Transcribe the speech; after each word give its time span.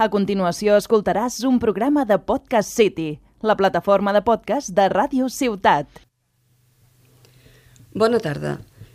A 0.00 0.06
continuació 0.08 0.78
escoltaràs 0.80 1.34
un 1.44 1.58
programa 1.60 2.06
de 2.08 2.16
Podcast 2.24 2.72
City, 2.72 3.18
la 3.44 3.52
plataforma 3.52 4.14
de 4.16 4.22
podcast 4.24 4.72
de 4.72 4.86
Ràdio 4.88 5.26
Ciutat. 5.28 6.00
Bona 7.92 8.16
tarda. 8.24 8.54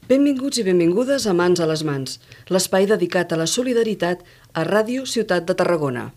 Benvinguts 0.09 0.57
i 0.57 0.65
benvingudes 0.65 1.27
a 1.29 1.35
Mans 1.37 1.61
a 1.61 1.67
les 1.69 1.83
Mans, 1.85 2.17
l'espai 2.49 2.89
dedicat 2.89 3.29
a 3.29 3.37
la 3.37 3.45
solidaritat 3.45 4.25
a 4.57 4.65
Ràdio 4.65 5.05
Ciutat 5.05 5.45
de 5.45 5.53
Tarragona. 5.53 6.07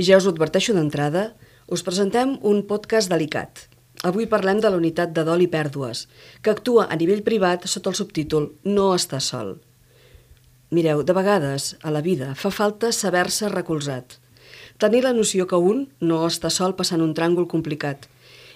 Avui, 0.00 0.08
ja 0.08 0.16
us 0.16 0.24
ho 0.24 0.30
adverteixo 0.32 0.72
d'entrada, 0.72 1.22
us 1.68 1.82
presentem 1.84 2.38
un 2.40 2.62
podcast 2.64 3.10
delicat. 3.12 3.66
Avui 4.08 4.24
parlem 4.24 4.56
de 4.64 4.70
la 4.72 4.78
unitat 4.80 5.12
de 5.12 5.26
dol 5.28 5.42
i 5.44 5.48
pèrdues, 5.52 6.06
que 6.40 6.54
actua 6.54 6.86
a 6.88 6.96
nivell 6.96 7.20
privat 7.20 7.66
sota 7.68 7.92
el 7.92 7.98
subtítol 7.98 8.46
No 8.64 8.94
està 8.96 9.20
sol. 9.20 9.58
Mireu, 10.72 11.04
de 11.04 11.12
vegades, 11.12 11.76
a 11.84 11.92
la 11.92 12.00
vida, 12.00 12.32
fa 12.32 12.48
falta 12.48 12.94
saber-se 12.96 13.52
recolzat. 13.52 14.16
Tenir 14.80 15.04
la 15.04 15.12
noció 15.12 15.44
que 15.44 15.60
un 15.60 15.90
no 16.00 16.24
està 16.24 16.48
sol 16.48 16.78
passant 16.80 17.04
un 17.04 17.12
tràngol 17.12 17.44
complicat 17.44 18.08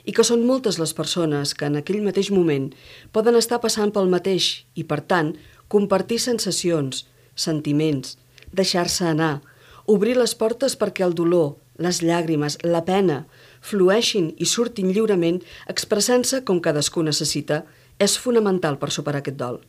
i 0.09 0.17
que 0.17 0.25
són 0.25 0.49
moltes 0.49 0.81
les 0.81 0.97
persones 0.97 1.53
que 1.53 1.69
en 1.69 1.77
aquell 1.77 2.01
mateix 2.01 2.33
moment 2.33 2.71
poden 3.13 3.37
estar 3.37 3.61
passant 3.61 3.93
pel 3.93 4.09
mateix 4.09 4.65
i, 4.73 4.89
per 4.89 5.03
tant, 5.05 5.37
compartir 5.69 6.25
sensacions, 6.25 7.05
sentiments, 7.37 8.17
deixar-se 8.49 9.13
anar, 9.13 9.43
obrir 9.87 10.17
les 10.17 10.35
portes 10.35 10.77
perquè 10.81 11.05
el 11.07 11.15
dolor, 11.15 11.57
les 11.79 12.01
llàgrimes, 12.03 12.59
la 12.65 12.85
pena, 12.87 13.25
flueixin 13.61 14.31
i 14.39 14.47
surtin 14.47 14.93
lliurement 14.93 15.41
expressant-se 15.71 16.43
com 16.45 16.61
cadascú 16.63 17.03
necessita, 17.03 17.65
és 17.99 18.17
fonamental 18.19 18.79
per 18.79 18.91
superar 18.91 19.23
aquest 19.23 19.39
dol. 19.39 19.61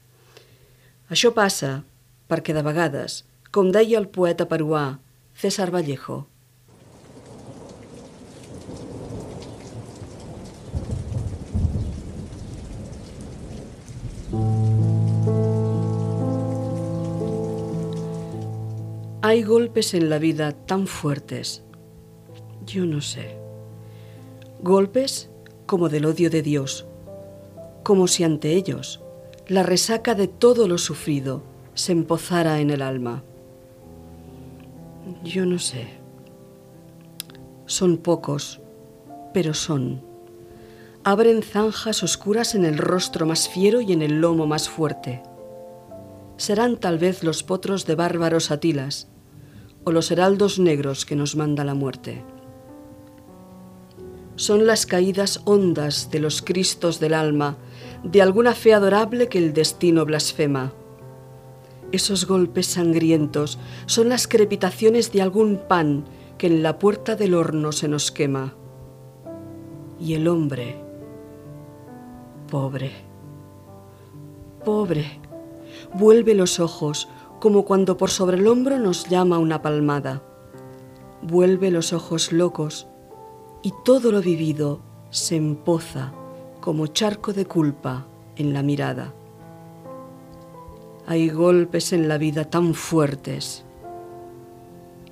Això 1.10 1.32
passa 1.34 1.84
perquè 2.30 2.56
de 2.58 2.64
vegades, 2.66 3.24
com 3.52 3.72
deia 3.72 4.00
el 4.02 4.08
poeta 4.10 4.48
peruà 4.50 4.98
César 5.38 5.70
Vallejo, 5.72 6.24
Hay 19.28 19.42
golpes 19.42 19.96
en 19.96 20.12
la 20.12 20.20
vida 20.20 20.52
tan 20.52 20.86
fuertes. 20.86 21.64
Yo 22.64 22.86
no 22.86 23.02
sé. 23.02 23.36
Golpes 24.62 25.32
como 25.66 25.90
del 25.90 26.06
odio 26.06 26.30
de 26.30 26.44
Dios, 26.44 26.86
como 27.82 28.06
si 28.08 28.24
ante 28.24 28.54
ellos 28.54 29.02
la 29.48 29.64
resaca 29.64 30.14
de 30.14 30.28
todo 30.28 30.68
lo 30.68 30.78
sufrido 30.78 31.42
se 31.74 31.92
empozara 31.92 32.60
en 32.60 32.70
el 32.70 32.84
alma. 32.84 33.24
Yo 35.24 35.48
no 35.48 35.58
sé. 35.58 35.88
Son 37.66 37.98
pocos, 37.98 38.62
pero 39.34 39.56
son. 39.56 40.04
Abren 41.04 41.42
zanjas 41.42 42.04
oscuras 42.04 42.54
en 42.54 42.64
el 42.64 42.78
rostro 42.78 43.26
más 43.26 43.50
fiero 43.50 43.82
y 43.82 43.92
en 43.92 44.04
el 44.04 44.22
lomo 44.22 44.46
más 44.46 44.70
fuerte. 44.70 45.24
Serán 46.38 46.78
tal 46.78 47.00
vez 47.00 47.24
los 47.24 47.42
potros 47.42 47.88
de 47.88 47.96
bárbaros 47.96 48.52
atilas, 48.52 49.08
o 49.86 49.92
los 49.92 50.12
heraldos 50.12 50.60
negros 50.60 51.06
que 51.06 51.16
nos 51.16 51.36
manda 51.36 51.64
la 51.64 51.76
muerte. 51.76 52.24
Son 54.36 54.68
las 54.68 54.86
caídas 54.86 55.42
hondas 55.46 56.10
de 56.12 56.20
los 56.20 56.42
Cristos 56.42 57.00
del 57.00 57.14
alma, 57.14 57.56
de 58.04 58.22
alguna 58.22 58.54
fe 58.54 58.74
adorable 58.74 59.30
que 59.30 59.38
el 59.38 59.54
destino 59.54 60.04
blasfema. 60.06 60.74
Esos 61.92 62.26
golpes 62.28 62.66
sangrientos 62.66 63.58
son 63.86 64.10
las 64.10 64.28
crepitaciones 64.28 65.12
de 65.14 65.22
algún 65.22 65.62
pan 65.70 66.06
que 66.38 66.48
en 66.48 66.64
la 66.64 66.80
puerta 66.80 67.16
del 67.16 67.34
horno 67.34 67.72
se 67.72 67.88
nos 67.88 68.12
quema. 68.12 68.56
Y 70.00 70.16
el 70.16 70.28
hombre, 70.28 70.76
pobre, 72.50 72.92
pobre, 74.66 75.20
vuelve 75.94 76.34
los 76.34 76.60
ojos 76.60 77.08
como 77.46 77.64
cuando 77.64 77.96
por 77.96 78.10
sobre 78.10 78.38
el 78.38 78.48
hombro 78.48 78.80
nos 78.80 79.08
llama 79.08 79.38
una 79.38 79.62
palmada. 79.62 80.24
Vuelve 81.22 81.70
los 81.70 81.94
ojos 81.94 82.32
locos 82.32 82.88
y 83.62 83.72
todo 83.84 84.12
lo 84.12 84.20
vivido 84.20 84.80
se 85.12 85.36
empoza 85.36 86.12
como 86.60 86.88
charco 86.88 87.34
de 87.34 87.46
culpa 87.46 88.08
en 88.36 88.52
la 88.52 88.64
mirada. 88.64 89.14
Hay 91.06 91.30
golpes 91.30 91.94
en 91.94 92.08
la 92.08 92.18
vida 92.18 92.46
tan 92.46 92.74
fuertes. 92.74 93.64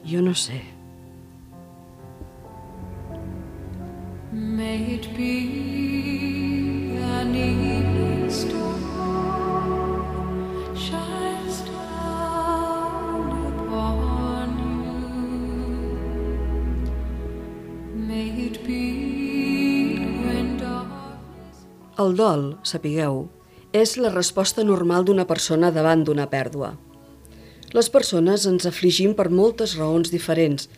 Yo 0.03 0.23
no 0.23 0.33
sé. 0.33 0.63
El 21.93 22.15
dol, 22.17 22.55
sapigueu, 22.65 23.27
és 23.69 23.91
la 24.01 24.09
resposta 24.09 24.63
normal 24.65 25.03
d'una 25.05 25.27
persona 25.29 25.69
davant 25.69 26.01
d'una 26.01 26.25
pèrdua. 26.31 26.71
Les 27.77 27.89
persones 27.93 28.47
ens 28.49 28.65
afligim 28.65 29.11
per 29.13 29.27
moltes 29.29 29.75
raons 29.77 30.09
diferents, 30.09 30.71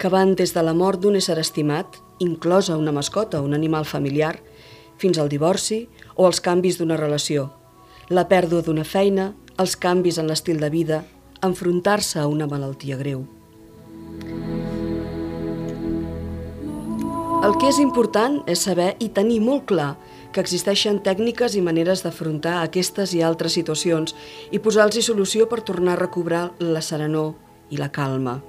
que 0.00 0.08
van 0.08 0.32
des 0.34 0.54
de 0.56 0.62
la 0.64 0.72
mort 0.72 1.02
d'un 1.02 1.18
ésser 1.18 1.36
estimat, 1.42 1.98
inclosa 2.24 2.78
una 2.80 2.92
mascota 2.92 3.42
o 3.42 3.44
un 3.44 3.52
animal 3.52 3.84
familiar, 3.84 4.38
fins 4.96 5.20
al 5.20 5.28
divorci 5.28 5.82
o 6.16 6.24
els 6.24 6.40
canvis 6.40 6.80
d'una 6.80 6.96
relació, 6.96 7.50
la 8.08 8.24
pèrdua 8.32 8.64
d'una 8.64 8.84
feina, 8.88 9.34
els 9.60 9.76
canvis 9.76 10.16
en 10.16 10.32
l'estil 10.32 10.56
de 10.56 10.72
vida, 10.72 11.02
enfrontar-se 11.44 12.16
a 12.20 12.26
una 12.32 12.48
malaltia 12.48 12.96
greu. 12.96 13.26
El 17.42 17.56
que 17.60 17.68
és 17.68 17.78
important 17.82 18.40
és 18.48 18.64
saber 18.64 18.94
i 19.02 19.10
tenir 19.12 19.40
molt 19.44 19.66
clar 19.68 19.98
que 20.32 20.40
existeixen 20.40 21.02
tècniques 21.04 21.54
i 21.56 21.62
maneres 21.64 22.02
d'afrontar 22.04 22.62
aquestes 22.62 23.12
i 23.14 23.22
altres 23.22 23.54
situacions 23.58 24.16
i 24.50 24.58
posar-los 24.58 25.04
solució 25.06 25.48
per 25.48 25.60
tornar 25.60 25.96
a 25.96 26.02
recobrar 26.02 26.46
la 26.58 26.82
serenor 26.82 27.34
i 27.70 27.80
la 27.80 27.90
calma. 27.92 28.40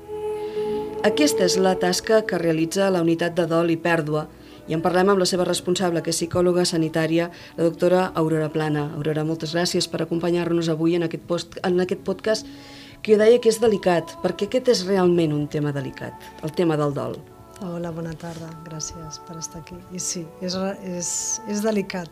Aquesta 1.04 1.44
és 1.44 1.58
la 1.60 1.76
tasca 1.76 2.22
que 2.24 2.40
realitza 2.40 2.90
la 2.90 3.02
unitat 3.04 3.36
de 3.36 3.46
dol 3.52 3.74
i 3.74 3.76
pèrdua 3.76 4.28
i 4.68 4.76
en 4.76 4.84
parlem 4.84 5.12
amb 5.12 5.20
la 5.20 5.28
seva 5.28 5.44
responsable, 5.44 6.00
que 6.00 6.14
és 6.14 6.22
psicòloga 6.22 6.64
sanitària, 6.64 7.28
la 7.58 7.68
doctora 7.68 8.06
Aurora 8.16 8.48
Plana. 8.54 8.86
Aurora, 8.96 9.26
moltes 9.28 9.52
gràcies 9.56 9.90
per 9.92 10.00
acompanyar-nos 10.06 10.72
avui 10.72 10.96
en 10.96 11.04
aquest, 11.10 11.28
post, 11.28 11.60
en 11.68 11.84
aquest 11.84 12.08
podcast 12.08 12.48
que 13.04 13.18
jo 13.18 13.20
deia 13.20 13.44
que 13.44 13.52
és 13.52 13.60
delicat, 13.60 14.16
perquè 14.24 14.48
aquest 14.48 14.72
és 14.72 14.88
realment 14.88 15.36
un 15.36 15.48
tema 15.52 15.76
delicat, 15.76 16.16
el 16.48 16.56
tema 16.56 16.80
del 16.80 16.96
dol. 16.96 17.20
Hola, 17.64 17.94
bona 17.96 18.12
tarda, 18.20 18.50
gràcies 18.66 19.22
per 19.24 19.38
estar 19.40 19.62
aquí. 19.62 19.78
I 19.96 20.00
sí, 20.04 20.26
és, 20.44 20.56
és, 20.84 21.10
és 21.48 21.62
delicat, 21.64 22.10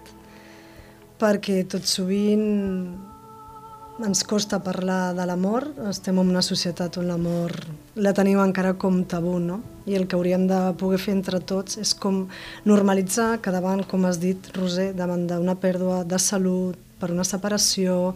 perquè 1.20 1.58
tot 1.68 1.84
sovint 1.92 2.46
ens 4.00 4.22
costa 4.24 4.62
parlar 4.64 5.12
de 5.18 5.26
l'amor, 5.28 5.68
estem 5.90 6.22
en 6.22 6.32
una 6.32 6.44
societat 6.46 6.96
on 7.02 7.10
l'amor 7.12 7.52
la 8.00 8.14
tenim 8.16 8.40
encara 8.40 8.78
com 8.80 9.02
tabú, 9.04 9.36
no? 9.44 9.60
I 9.92 10.00
el 10.00 10.08
que 10.08 10.16
hauríem 10.16 10.48
de 10.48 10.62
poder 10.80 11.02
fer 11.04 11.18
entre 11.18 11.42
tots 11.44 11.76
és 11.84 11.92
com 12.00 12.24
normalitzar 12.64 13.42
que 13.44 13.52
davant, 13.52 13.84
com 13.84 14.08
has 14.08 14.22
dit, 14.24 14.54
Roser, 14.56 14.94
davant 14.96 15.28
d'una 15.28 15.60
pèrdua 15.60 16.06
de 16.08 16.22
salut, 16.32 16.80
per 17.02 17.12
una 17.12 17.28
separació, 17.28 18.14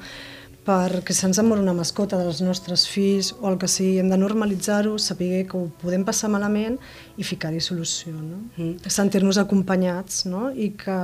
perquè 0.66 1.14
se'ns 1.14 1.38
mor 1.46 1.60
una 1.62 1.76
mascota 1.78 2.18
dels 2.18 2.42
nostres 2.42 2.88
fills 2.90 3.32
o 3.38 3.50
el 3.52 3.60
que 3.62 3.70
sigui, 3.70 4.00
hem 4.02 4.10
de 4.10 4.18
normalitzar-ho, 4.18 4.96
saber 5.02 5.46
que 5.50 5.60
ho 5.60 5.68
podem 5.82 6.06
passar 6.08 6.32
malament 6.34 6.80
i 7.18 7.28
ficar-hi 7.28 7.62
solució, 7.62 8.16
no? 8.18 8.42
Mm. 8.58 8.90
Sentir-nos 8.98 9.38
acompanyats, 9.42 10.26
no? 10.26 10.50
I 10.50 10.72
que, 10.80 10.98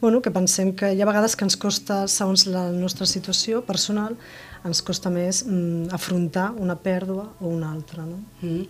bueno, 0.00 0.22
que 0.24 0.32
pensem 0.32 0.72
que 0.72 0.94
hi 0.94 1.04
ha 1.04 1.10
vegades 1.10 1.36
que 1.36 1.44
ens 1.44 1.58
costa, 1.60 2.04
segons 2.08 2.48
la 2.48 2.70
nostra 2.72 3.06
situació 3.06 3.60
personal, 3.68 4.16
ens 4.64 4.80
costa 4.80 5.10
més 5.12 5.42
mm, 5.44 5.90
afrontar 5.92 6.46
una 6.56 6.76
pèrdua 6.80 7.26
o 7.40 7.50
una 7.52 7.68
altra, 7.74 8.06
no? 8.08 8.22
Mm. 8.40 8.62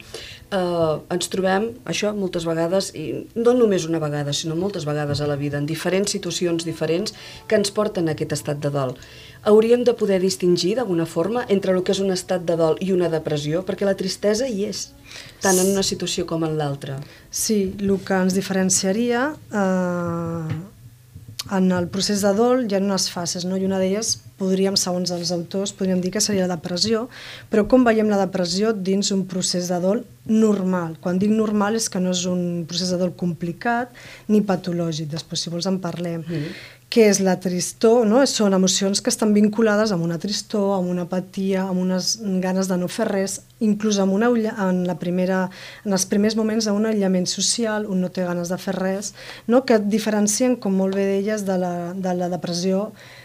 Uh, 0.51 1.05
ens 1.15 1.31
trobem, 1.31 1.69
això, 1.91 2.11
moltes 2.17 2.47
vegades, 2.49 2.91
i 2.99 3.07
no 3.39 3.55
només 3.55 3.87
una 3.87 4.03
vegada, 4.03 4.35
sinó 4.35 4.59
moltes 4.59 4.87
vegades 4.89 5.23
a 5.23 5.31
la 5.31 5.39
vida, 5.39 5.61
en 5.63 5.71
diferents 5.71 6.17
situacions 6.17 6.67
diferents 6.67 7.15
que 7.47 7.59
ens 7.61 7.71
porten 7.75 8.11
a 8.11 8.17
aquest 8.19 8.35
estat 8.35 8.59
de 8.65 8.75
dol. 8.75 8.97
Hauríem 9.45 9.85
de 9.85 9.93
poder 9.93 10.21
distingir 10.23 10.75
d'alguna 10.79 11.07
forma 11.07 11.45
entre 11.53 11.75
el 11.75 11.83
que 11.85 11.93
és 11.93 12.01
un 12.01 12.13
estat 12.15 12.47
de 12.49 12.57
dol 12.57 12.79
i 12.81 12.93
una 12.95 13.11
depressió, 13.13 13.65
perquè 13.67 13.85
la 13.85 13.97
tristesa 13.99 14.49
hi 14.49 14.65
és, 14.71 14.87
tant 15.45 15.59
en 15.61 15.75
una 15.75 15.85
situació 15.85 16.25
com 16.27 16.47
en 16.49 16.57
l'altra. 16.61 17.01
Sí, 17.31 17.75
el 17.79 17.99
que 18.07 18.21
ens 18.25 18.37
diferenciaria 18.37 19.27
eh, 19.53 20.55
en 21.53 21.73
el 21.73 21.89
procés 21.93 22.23
de 22.25 22.33
dol 22.37 22.65
hi 22.65 22.77
ha 22.77 22.81
unes 22.81 23.11
fases, 23.13 23.45
no? 23.45 23.59
i 23.61 23.67
una 23.67 23.81
d'elles 23.83 24.17
podríem, 24.41 24.77
segons 24.81 25.13
els 25.15 25.31
autors, 25.35 25.73
podríem 25.77 26.01
dir 26.03 26.11
que 26.15 26.23
seria 26.25 26.49
la 26.49 26.57
depressió, 26.57 27.05
però 27.53 27.67
com 27.71 27.85
veiem 27.87 28.09
la 28.11 28.19
depressió 28.23 28.73
dins 28.75 29.13
un 29.15 29.27
procés 29.31 29.69
de 29.71 29.79
dol 29.83 30.03
normal? 30.31 30.97
Quan 31.05 31.21
dic 31.21 31.33
normal 31.35 31.77
és 31.79 31.91
que 31.93 32.01
no 32.03 32.15
és 32.15 32.25
un 32.31 32.65
procés 32.69 32.95
de 32.95 33.01
dol 33.01 33.13
complicat 33.17 33.93
ni 34.33 34.43
patològic, 34.43 35.13
després 35.13 35.45
si 35.45 35.53
vols 35.53 35.69
en 35.71 35.79
parlem. 35.85 36.25
Mm. 36.25 36.57
Què 36.95 37.09
és 37.11 37.19
la 37.27 37.33
tristor? 37.43 38.05
No? 38.07 38.21
Són 38.31 38.55
emocions 38.55 39.01
que 39.03 39.11
estan 39.11 39.33
vinculades 39.35 39.91
amb 39.91 40.05
una 40.07 40.15
tristor, 40.23 40.77
amb 40.77 40.93
una 40.93 41.09
apatia, 41.09 41.65
amb 41.65 41.83
unes 41.83 42.13
ganes 42.45 42.69
de 42.71 42.77
no 42.79 42.87
fer 42.87 43.09
res, 43.09 43.41
inclús 43.67 43.99
amb 43.99 44.15
una, 44.15 44.29
en, 44.63 44.79
la 44.87 44.95
primera, 45.01 45.41
en 45.83 45.97
els 45.97 46.05
primers 46.07 46.37
moments 46.39 46.69
d'un 46.71 46.87
aïllament 46.87 47.27
social, 47.27 47.89
un 47.91 48.05
no 48.05 48.13
té 48.15 48.23
ganes 48.29 48.53
de 48.55 48.61
fer 48.63 48.77
res, 48.77 49.11
no? 49.51 49.65
que 49.67 49.81
et 49.81 49.89
diferencien, 49.91 50.55
com 50.55 50.79
molt 50.79 50.95
bé 50.95 51.09
deies, 51.17 51.43
de 51.49 51.59
la, 51.59 51.73
de 51.99 52.15
la 52.15 52.31
depressió 52.31 52.85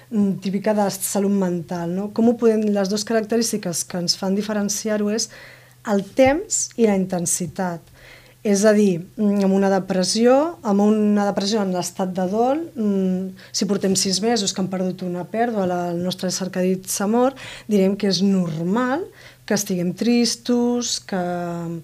mm, 0.10 0.40
típica 0.42 0.74
de 0.74 0.90
salut 0.98 1.38
mental. 1.46 1.94
No? 1.94 2.10
Com 2.10 2.34
ho 2.34 2.36
podem, 2.42 2.66
les 2.74 2.90
dues 2.90 3.06
característiques 3.06 3.86
que 3.86 4.02
ens 4.02 4.18
fan 4.18 4.34
diferenciar-ho 4.40 5.14
és 5.14 5.30
el 5.94 6.08
temps 6.18 6.72
i 6.82 6.90
la 6.90 6.98
intensitat. 6.98 7.89
És 8.42 8.64
a 8.64 8.72
dir, 8.72 9.02
mm, 9.18 9.44
amb 9.44 9.54
una 9.54 9.70
depressió, 9.70 10.58
amb 10.64 10.80
una 10.80 11.26
depressió 11.28 11.60
en 11.62 11.74
l'estat 11.74 12.14
de 12.16 12.26
dol, 12.32 12.62
mm, 12.74 13.36
si 13.52 13.66
portem 13.66 13.96
sis 13.96 14.22
mesos 14.22 14.54
que 14.54 14.62
han 14.62 14.70
perdut 14.70 15.02
una 15.04 15.26
pèrdua, 15.26 15.66
el 15.92 16.02
nostre 16.02 16.32
cercadit 16.32 16.88
s'ha 16.88 17.08
mort, 17.08 17.36
direm 17.68 17.98
que 17.98 18.08
és 18.08 18.22
normal 18.22 19.04
que 19.46 19.56
estiguem 19.56 19.94
tristos, 19.94 21.02
que, 21.02 21.82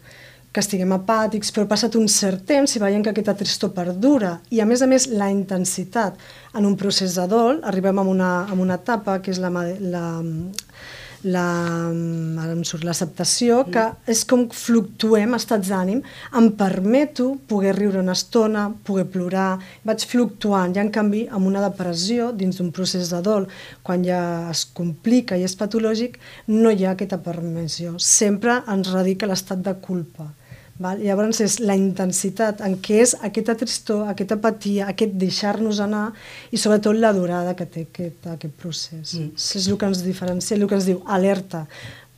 que 0.54 0.62
estiguem 0.62 0.94
apàtics, 0.94 1.52
però 1.52 1.68
passat 1.68 1.96
un 2.00 2.08
cert 2.08 2.46
temps 2.46 2.74
i 2.76 2.80
veiem 2.80 3.04
que 3.04 3.10
aquesta 3.10 3.36
tristor 3.36 3.74
perdura. 3.74 4.40
I 4.50 4.62
a 4.62 4.66
més 4.66 4.82
a 4.82 4.88
més 4.88 5.08
la 5.08 5.30
intensitat. 5.30 6.16
En 6.56 6.66
un 6.66 6.78
procés 6.78 7.16
de 7.16 7.28
dol, 7.28 7.60
arribem 7.66 8.00
a 8.00 8.02
una, 8.02 8.32
a 8.46 8.54
una 8.54 8.76
etapa 8.76 9.20
que 9.20 9.32
és 9.32 9.42
la, 9.44 9.50
la, 9.50 10.06
la, 11.26 11.46
ara 12.44 12.54
em 12.54 12.62
surt 12.68 12.86
l'acceptació, 12.86 13.64
que 13.74 13.86
és 14.12 14.22
com 14.30 14.46
fluctuem 14.54 15.34
estats 15.38 15.72
d'ànim, 15.72 16.04
em 16.38 16.50
permeto 16.60 17.32
poder 17.50 17.74
riure 17.78 18.04
una 18.04 18.16
estona, 18.18 18.68
poder 18.88 19.08
plorar, 19.14 19.50
vaig 19.88 20.06
fluctuant, 20.10 20.76
i 20.76 20.84
en 20.84 20.94
canvi 20.94 21.26
amb 21.32 21.50
una 21.50 21.64
depressió 21.66 22.32
dins 22.38 22.62
d'un 22.62 22.72
procés 22.76 23.12
de 23.14 23.22
dol, 23.26 23.50
quan 23.84 24.06
ja 24.06 24.22
es 24.54 24.66
complica 24.78 25.38
i 25.38 25.46
és 25.48 25.58
patològic, 25.58 26.20
no 26.54 26.72
hi 26.72 26.86
ha 26.86 26.94
aquesta 26.94 27.22
permissió, 27.26 27.98
sempre 28.00 28.62
ens 28.72 28.94
radica 28.94 29.30
l'estat 29.30 29.66
de 29.66 29.78
culpa. 29.82 30.30
Val? 30.84 31.00
Llavors 31.00 31.40
és 31.40 31.60
la 31.64 31.76
intensitat 31.80 32.60
en 32.66 32.76
què 32.84 33.00
és 33.06 33.14
aquesta 33.24 33.56
tristor, 33.56 34.10
aquesta 34.12 34.36
apatia, 34.36 34.90
aquest 34.92 35.14
deixar-nos 35.16 35.80
anar 35.80 36.10
i 36.52 36.60
sobretot 36.60 36.98
la 37.00 37.14
durada 37.16 37.54
que 37.56 37.68
té 37.72 37.86
aquest, 37.88 38.28
aquest 38.34 38.58
procés. 38.60 39.14
Mm. 39.16 39.30
És 39.40 39.70
el 39.70 39.80
que 39.80 39.88
ens 39.88 40.04
diferencia, 40.04 40.58
el 40.58 40.68
que 40.68 40.76
ens 40.76 40.90
diu 40.90 41.00
alerta, 41.08 41.64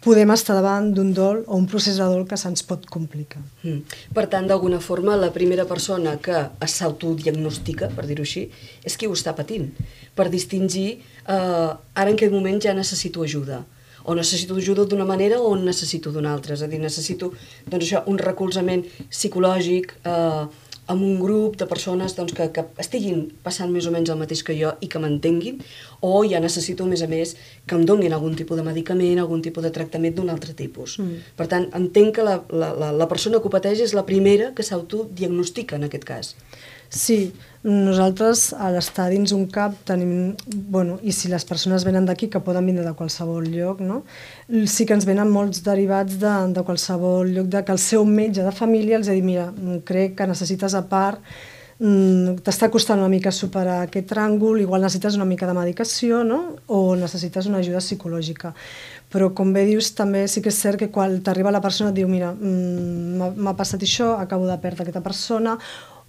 podem 0.01 0.33
estar 0.33 0.56
davant 0.57 0.89
d'un 0.94 1.13
dol 1.13 1.44
o 1.45 1.57
un 1.57 1.69
procés 1.69 1.98
de 2.01 2.09
dol 2.09 2.25
que 2.30 2.38
se'ns 2.38 2.65
pot 2.65 2.86
complicar. 2.89 3.44
Mm. 3.62 3.98
Per 4.18 4.25
tant, 4.31 4.50
d'alguna 4.50 4.81
forma, 4.81 5.18
la 5.19 5.30
primera 5.36 5.68
persona 5.69 6.18
que 6.18 6.48
s'autodiagnostica, 6.65 7.92
per 7.94 8.10
dir-ho 8.10 8.25
així, 8.25 8.48
és 8.81 8.98
qui 8.98 9.06
ho 9.06 9.13
està 9.13 9.38
patint, 9.38 9.69
per 10.18 10.31
distingir 10.33 10.89
eh, 10.98 11.33
ara 11.38 12.10
en 12.10 12.15
aquest 12.15 12.33
moment 12.33 12.62
ja 12.63 12.74
necessito 12.77 13.21
ajuda 13.21 13.65
o 14.07 14.15
necessito 14.15 14.56
ajuda 14.56 14.86
d'una 14.88 15.06
manera 15.06 15.42
o 15.44 15.51
necessito 15.59 16.13
d'una 16.15 16.31
altra. 16.33 16.56
És 16.56 16.63
a 16.63 16.71
dir, 16.71 16.80
necessito 16.80 17.33
doncs, 17.68 17.83
això, 17.83 18.06
un 18.07 18.18
recolzament 18.21 18.86
psicològic 19.12 19.98
eh, 20.07 20.48
amb 20.88 21.04
un 21.04 21.18
grup 21.19 21.57
de 21.59 21.68
persones 21.68 22.15
doncs, 22.15 22.33
que, 22.36 22.48
que 22.56 22.63
estiguin 22.80 23.25
passant 23.44 23.71
més 23.74 23.88
o 23.89 23.92
menys 23.92 24.13
el 24.13 24.19
mateix 24.21 24.44
que 24.48 24.56
jo 24.56 24.71
i 24.80 24.88
que 24.92 25.01
m'entenguin, 25.04 25.59
o 26.00 26.21
ja 26.24 26.39
necessito, 26.44 26.88
a 26.88 26.92
més 26.92 27.04
a 27.04 27.09
més, 27.12 27.36
que 27.68 27.75
em 27.75 27.83
donguin 27.88 28.15
algun 28.15 28.38
tipus 28.39 28.59
de 28.59 28.63
medicament, 28.63 29.19
algun 29.19 29.44
tipus 29.44 29.68
de 29.68 29.74
tractament 29.75 30.15
d'un 30.15 30.31
altre 30.31 30.56
tipus. 30.56 30.98
Mm. 31.03 31.36
Per 31.36 31.50
tant, 31.51 31.68
entenc 31.75 32.15
que 32.15 32.27
la, 32.27 32.39
la, 32.50 32.71
la, 32.80 32.94
la 33.03 33.10
persona 33.12 33.42
que 33.44 33.51
ho 33.51 33.53
pateix 33.53 33.83
és 33.83 33.98
la 33.98 34.07
primera 34.07 34.53
que 34.56 34.63
s'autodiagnostica 34.63 35.75
en 35.75 35.89
aquest 35.89 36.07
cas. 36.07 36.33
Sí, 36.89 37.34
nosaltres 37.68 38.54
a 38.56 38.69
l'estar 38.72 39.10
dins 39.12 39.34
un 39.36 39.44
CAP 39.51 39.74
tenim, 39.89 40.36
bueno, 40.72 41.00
i 41.04 41.12
si 41.12 41.28
les 41.28 41.44
persones 41.45 41.84
venen 41.84 42.06
d'aquí, 42.07 42.30
que 42.31 42.39
poden 42.39 42.66
vindre 42.66 42.86
de 42.86 42.94
qualsevol 42.95 43.50
lloc, 43.51 43.81
no? 43.84 44.04
sí 44.48 44.86
que 44.88 44.95
ens 44.95 45.07
venen 45.07 45.30
molts 45.31 45.63
derivats 45.66 46.16
de, 46.22 46.34
de 46.56 46.63
qualsevol 46.63 47.34
lloc, 47.34 47.51
de 47.51 47.66
que 47.68 47.75
el 47.75 47.84
seu 47.84 48.07
metge 48.07 48.45
de 48.45 48.56
família 48.56 48.95
els 48.98 49.12
ha 49.12 49.18
dit, 49.18 49.25
mira, 49.25 49.51
crec 49.84 50.16
que 50.16 50.30
necessites 50.31 50.78
a 50.80 50.86
part, 50.88 51.19
mm, 51.81 52.39
t'està 52.48 52.72
costant 52.72 53.04
una 53.04 53.12
mica 53.12 53.36
superar 53.36 53.81
aquest 53.84 54.07
tràngol, 54.13 54.62
igual 54.63 54.88
necessites 54.88 55.19
una 55.19 55.28
mica 55.28 55.50
de 55.50 55.57
medicació, 55.60 56.24
no? 56.24 56.56
o 56.68 56.95
necessites 56.95 57.51
una 57.51 57.60
ajuda 57.60 57.84
psicològica 57.84 58.56
però 59.07 59.30
com 59.31 59.54
bé 59.56 59.63
dius 59.63 59.94
també 59.95 60.25
sí 60.28 60.42
que 60.44 60.51
és 60.51 60.57
cert 60.60 60.80
que 60.81 60.89
quan 60.92 61.13
t'arriba 61.24 61.51
la 61.54 61.62
persona 61.63 61.94
et 61.94 61.95
diu 61.95 62.10
mira, 62.12 62.34
mm, 62.34 63.38
m'ha 63.39 63.54
passat 63.56 63.84
això, 63.84 64.18
acabo 64.19 64.48
de 64.48 64.57
perdre 64.60 64.84
aquesta 64.84 65.04
persona 65.06 65.56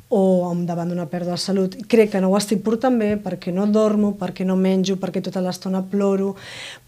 o 0.08 0.54
davant 0.64 0.88
d'una 0.88 1.04
pèrdua 1.10 1.36
de 1.36 1.42
salut. 1.42 1.74
Crec 1.88 2.14
que 2.14 2.20
no 2.20 2.30
ho 2.32 2.36
estic 2.38 2.62
portant 2.64 2.96
bé 2.96 3.10
perquè 3.20 3.52
no 3.52 3.66
dormo, 3.68 4.14
perquè 4.16 4.46
no 4.48 4.56
menjo, 4.56 4.96
perquè 4.96 5.20
tota 5.24 5.42
l'estona 5.44 5.82
ploro, 5.84 6.34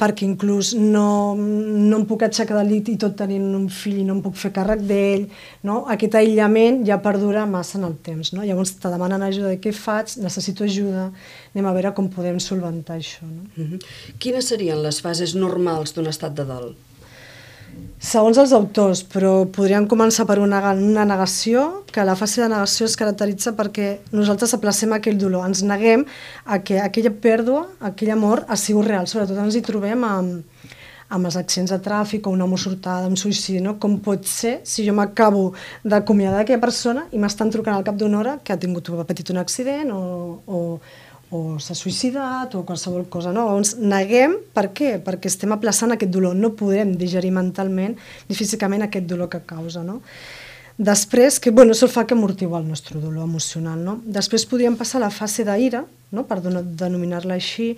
perquè 0.01 0.25
inclús 0.25 0.73
no, 0.79 1.37
no 1.37 2.01
em 2.01 2.07
puc 2.09 2.25
aixecar 2.25 2.57
del 2.57 2.73
llit 2.73 2.89
i 2.89 2.97
tot 3.01 3.19
tenint 3.21 3.53
un 3.57 3.69
fill 3.69 4.01
i 4.01 4.07
no 4.09 4.17
em 4.17 4.25
puc 4.25 4.39
fer 4.41 4.53
càrrec 4.57 4.85
d'ell. 4.89 5.29
No? 5.69 5.83
Aquest 5.93 6.17
aïllament 6.17 6.81
ja 6.89 7.01
perdura 7.05 7.45
massa 7.47 7.77
en 7.79 7.89
el 7.91 7.99
temps. 8.01 8.33
No? 8.33 8.45
Llavors 8.47 8.79
te 8.81 8.93
demanen 8.93 9.25
ajuda 9.27 9.53
de 9.53 9.61
què 9.61 9.75
faig, 9.77 10.17
necessito 10.25 10.65
ajuda, 10.65 11.11
anem 11.53 11.69
a 11.69 11.75
veure 11.77 11.93
com 11.97 12.09
podem 12.09 12.41
solventar 12.41 12.97
això. 12.97 13.29
No? 13.29 13.45
Uh 13.57 13.67
-huh. 13.69 13.83
Quines 14.19 14.49
serien 14.49 14.83
les 14.83 15.01
fases 15.01 15.35
normals 15.35 15.93
d'un 15.93 16.07
estat 16.07 16.35
de 16.35 16.45
dol? 16.45 16.73
Segons 18.01 18.39
els 18.41 18.55
autors, 18.57 19.03
però 19.05 19.45
podríem 19.53 19.85
començar 19.85 20.25
per 20.25 20.39
una, 20.41 20.63
una 20.73 21.03
negació, 21.05 21.85
que 21.93 22.01
la 22.09 22.15
fase 22.17 22.41
de 22.41 22.47
negació 22.49 22.87
es 22.89 22.97
caracteritza 22.97 23.53
perquè 23.59 23.91
nosaltres 24.17 24.55
aplacem 24.57 24.95
aquell 24.97 25.19
dolor, 25.21 25.45
ens 25.45 25.61
neguem 25.69 26.07
a 26.49 26.63
que 26.65 26.79
aquella 26.81 27.13
pèrdua, 27.13 27.67
aquell 27.91 28.15
amor, 28.15 28.47
ha 28.49 28.57
sigut 28.57 28.89
real. 28.89 29.05
Sobretot 29.05 29.43
ens 29.45 29.59
hi 29.59 29.61
trobem 29.67 30.07
amb, 30.09 30.65
amb 31.13 31.29
els 31.29 31.37
accidents 31.37 31.75
de 31.75 31.81
tràfic 31.85 32.25
o 32.25 32.33
una 32.33 32.49
morsortada, 32.49 33.11
un 33.11 33.21
suïcidi, 33.21 33.61
no? 33.61 33.77
Com 33.83 33.99
pot 34.01 34.25
ser 34.25 34.55
si 34.65 34.87
jo 34.89 34.97
m'acabo 34.97 35.51
d'acomiadar 35.85 36.41
d'aquella 36.41 36.65
persona 36.65 37.05
i 37.13 37.21
m'estan 37.21 37.53
trucant 37.53 37.77
al 37.77 37.85
cap 37.85 38.01
d'una 38.01 38.23
hora 38.23 38.37
que 38.41 38.57
ha 38.57 38.63
tingut 38.65 38.89
ha 38.97 39.05
patit 39.05 39.29
un 39.37 39.45
accident 39.45 39.93
o, 39.93 40.01
o, 40.49 40.63
o 41.31 41.59
s'ha 41.63 41.77
suïcidat 41.79 42.55
o 42.59 42.65
qualsevol 42.67 43.07
cosa. 43.09 43.33
No? 43.33 43.47
Ens 43.59 43.77
neguem, 43.79 44.37
per 44.55 44.71
què? 44.77 44.97
Perquè 45.05 45.31
estem 45.31 45.55
aplaçant 45.55 45.95
aquest 45.95 46.13
dolor, 46.13 46.35
no 46.35 46.55
podem 46.59 46.97
digerir 46.99 47.33
mentalment 47.35 47.97
ni 48.29 48.39
físicament 48.39 48.87
aquest 48.87 49.07
dolor 49.11 49.31
que 49.31 49.43
causa. 49.47 49.85
No? 49.87 50.01
Després, 50.81 51.39
que 51.39 51.53
bueno, 51.53 51.77
això 51.77 51.91
fa 51.93 52.07
que 52.09 52.17
amortigua 52.17 52.59
el 52.59 52.67
nostre 52.69 52.99
dolor 52.99 53.29
emocional. 53.29 53.79
No? 53.85 54.01
Després 54.05 54.47
podríem 54.49 54.79
passar 54.81 54.99
a 54.99 55.07
la 55.07 55.15
fase 55.15 55.47
d'ira, 55.47 55.85
no? 56.11 56.27
per 56.27 56.41
denominar-la 56.43 57.37
així, 57.39 57.75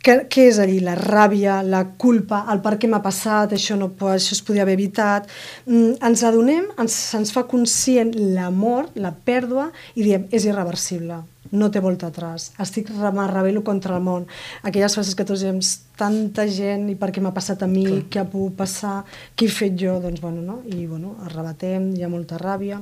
què, 0.00 0.14
què 0.32 0.46
és 0.48 0.58
allí? 0.58 0.78
La 0.80 0.94
ràbia, 0.96 1.58
la 1.60 1.82
culpa, 2.00 2.46
el 2.50 2.62
per 2.64 2.78
què 2.80 2.88
m'ha 2.88 3.02
passat, 3.04 3.52
això, 3.52 3.76
no, 3.76 3.90
això 4.08 4.32
es 4.32 4.40
podia 4.40 4.64
haver 4.64 4.78
evitat. 4.78 5.28
Mm, 5.66 5.98
ens 6.08 6.24
adonem, 6.24 6.70
ens, 6.80 6.96
ens 7.20 7.34
fa 7.36 7.44
conscient 7.50 8.14
la 8.16 8.48
mort, 8.48 8.96
la 8.96 9.12
pèrdua, 9.12 9.68
i 9.94 10.08
diem, 10.08 10.24
és 10.32 10.48
irreversible 10.48 11.20
no 11.52 11.70
té 11.70 11.80
volta 11.82 12.10
atrás. 12.10 12.52
Estic, 12.62 12.90
rebel·lo 12.94 13.62
contra 13.66 13.96
el 13.96 14.04
món. 14.04 14.26
Aquelles 14.62 14.94
frases 14.94 15.16
que 15.18 15.26
tots 15.26 15.42
diem, 15.42 15.58
tanta 16.00 16.46
gent, 16.48 16.86
i 16.88 16.96
per 16.96 17.10
què 17.12 17.20
m'ha 17.20 17.32
passat 17.36 17.60
a 17.64 17.68
mi, 17.68 17.84
Clar. 17.84 18.02
què 18.08 18.20
ha 18.22 18.26
pogut 18.30 18.54
passar, 18.62 18.94
què 19.36 19.48
he 19.48 19.52
fet 19.52 19.74
jo, 19.80 19.98
doncs 20.00 20.22
bueno, 20.22 20.40
no? 20.40 20.60
I 20.64 20.86
bueno, 20.88 21.16
arrebatem, 21.26 21.90
hi 21.96 22.04
ha 22.06 22.08
molta 22.08 22.38
ràbia. 22.40 22.78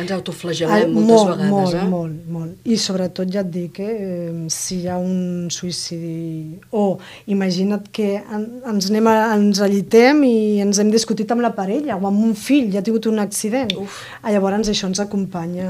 Ens 0.00 0.12
autoflagelem 0.16 0.94
moltes 0.94 1.10
molt, 1.10 1.28
vegades, 1.32 1.50
molt, 1.50 1.74
eh? 1.76 1.88
Molt, 1.92 2.30
molt. 2.36 2.54
I 2.64 2.78
sobretot 2.80 3.32
ja 3.34 3.42
et 3.44 3.50
dic, 3.52 3.80
eh, 3.84 4.46
si 4.52 4.80
hi 4.80 4.88
ha 4.88 4.96
un 4.96 5.50
suïcidi 5.52 6.60
o 6.72 6.84
imagina't 7.34 7.90
que 7.92 8.14
en, 8.22 8.46
ens 8.72 8.88
anem 8.92 9.10
a, 9.12 9.16
ens 9.36 9.60
allitem 9.64 10.24
i 10.24 10.36
ens 10.64 10.80
hem 10.80 10.92
discutit 10.94 11.30
amb 11.34 11.44
la 11.44 11.52
parella 11.56 11.98
o 11.98 12.08
amb 12.08 12.24
un 12.30 12.32
fill, 12.38 12.70
ja 12.72 12.80
ha 12.80 12.86
tingut 12.86 13.10
un 13.10 13.20
accident. 13.20 13.76
Uf. 13.76 14.00
Ah, 14.22 14.32
llavors 14.32 14.72
això 14.72 14.88
ens 14.88 15.02
acompanya 15.04 15.68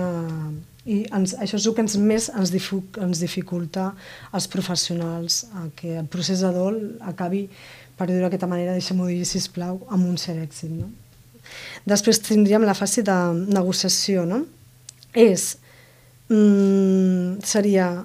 i 0.84 0.98
ens, 1.16 1.32
això 1.40 1.56
és 1.56 1.66
el 1.66 1.74
que 1.76 1.84
ens 1.84 1.96
més 1.96 2.28
ens, 2.28 2.50
difu, 2.52 2.82
ens 3.00 3.22
dificulta 3.22 3.90
als 4.36 4.48
professionals, 4.52 5.44
a 5.56 5.68
que 5.76 5.94
el 6.00 6.10
procés 6.12 6.44
de 6.44 6.50
dol 6.52 6.76
acabi, 7.08 7.46
per 7.96 8.08
dir-ho 8.10 8.26
d'aquesta 8.26 8.50
manera, 8.50 8.76
deixem-ho 8.76 9.08
dir, 9.08 9.24
sisplau, 9.28 9.80
amb 9.88 10.04
un 10.04 10.18
cert 10.20 10.42
èxit. 10.44 10.74
No? 10.74 10.90
Després 11.88 12.20
tindríem 12.24 12.66
la 12.68 12.76
fase 12.76 13.04
de 13.06 13.16
negociació, 13.54 14.26
no? 14.28 14.42
És, 15.14 15.54
mm, 16.28 17.40
seria, 17.44 18.04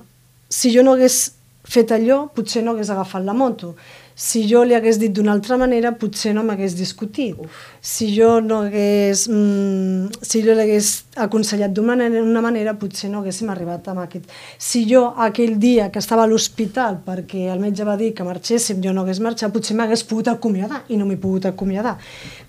si 0.50 0.72
jo 0.72 0.84
no 0.84 0.94
hagués 0.94 1.34
fet 1.70 1.92
allò, 1.92 2.28
potser 2.34 2.64
no 2.64 2.74
hagués 2.74 2.90
agafat 2.90 3.26
la 3.26 3.34
moto. 3.34 3.76
Si 4.20 4.44
jo 4.50 4.66
li 4.68 4.76
hagués 4.76 4.98
dit 5.00 5.14
d'una 5.16 5.32
altra 5.32 5.56
manera, 5.58 5.94
potser 5.96 6.34
no 6.36 6.44
m'hagués 6.44 6.76
discutit. 6.76 7.38
Uf. 7.40 7.60
Si 7.82 8.10
jo 8.16 8.40
no 8.44 8.64
hagués... 8.66 9.28
Mm, 9.32 10.10
si 10.22 10.42
jo 10.44 10.56
l'hagués 10.58 10.90
aconsellat 11.24 11.74
d'una 11.76 11.96
manera, 11.96 12.42
manera, 12.42 12.74
potser 12.80 13.10
no 13.12 13.22
haguéssim 13.22 13.50
arribat 13.52 13.88
amb 13.92 14.04
aquest... 14.04 14.30
Si 14.58 14.84
jo 14.90 15.06
aquell 15.28 15.58
dia 15.60 15.90
que 15.94 16.02
estava 16.02 16.24
a 16.26 16.30
l'hospital 16.30 17.00
perquè 17.06 17.48
el 17.54 17.62
metge 17.64 17.86
va 17.88 17.96
dir 18.00 18.12
que 18.18 18.26
marxéssim, 18.28 18.82
jo 18.84 18.94
no 18.94 19.04
hagués 19.04 19.22
marxat, 19.24 19.54
potser 19.54 19.78
m'hagués 19.78 20.04
pogut 20.08 20.32
acomiadar 20.32 20.84
i 20.90 20.98
no 21.00 21.08
m'he 21.10 21.20
pogut 21.22 21.50
acomiadar. 21.50 21.96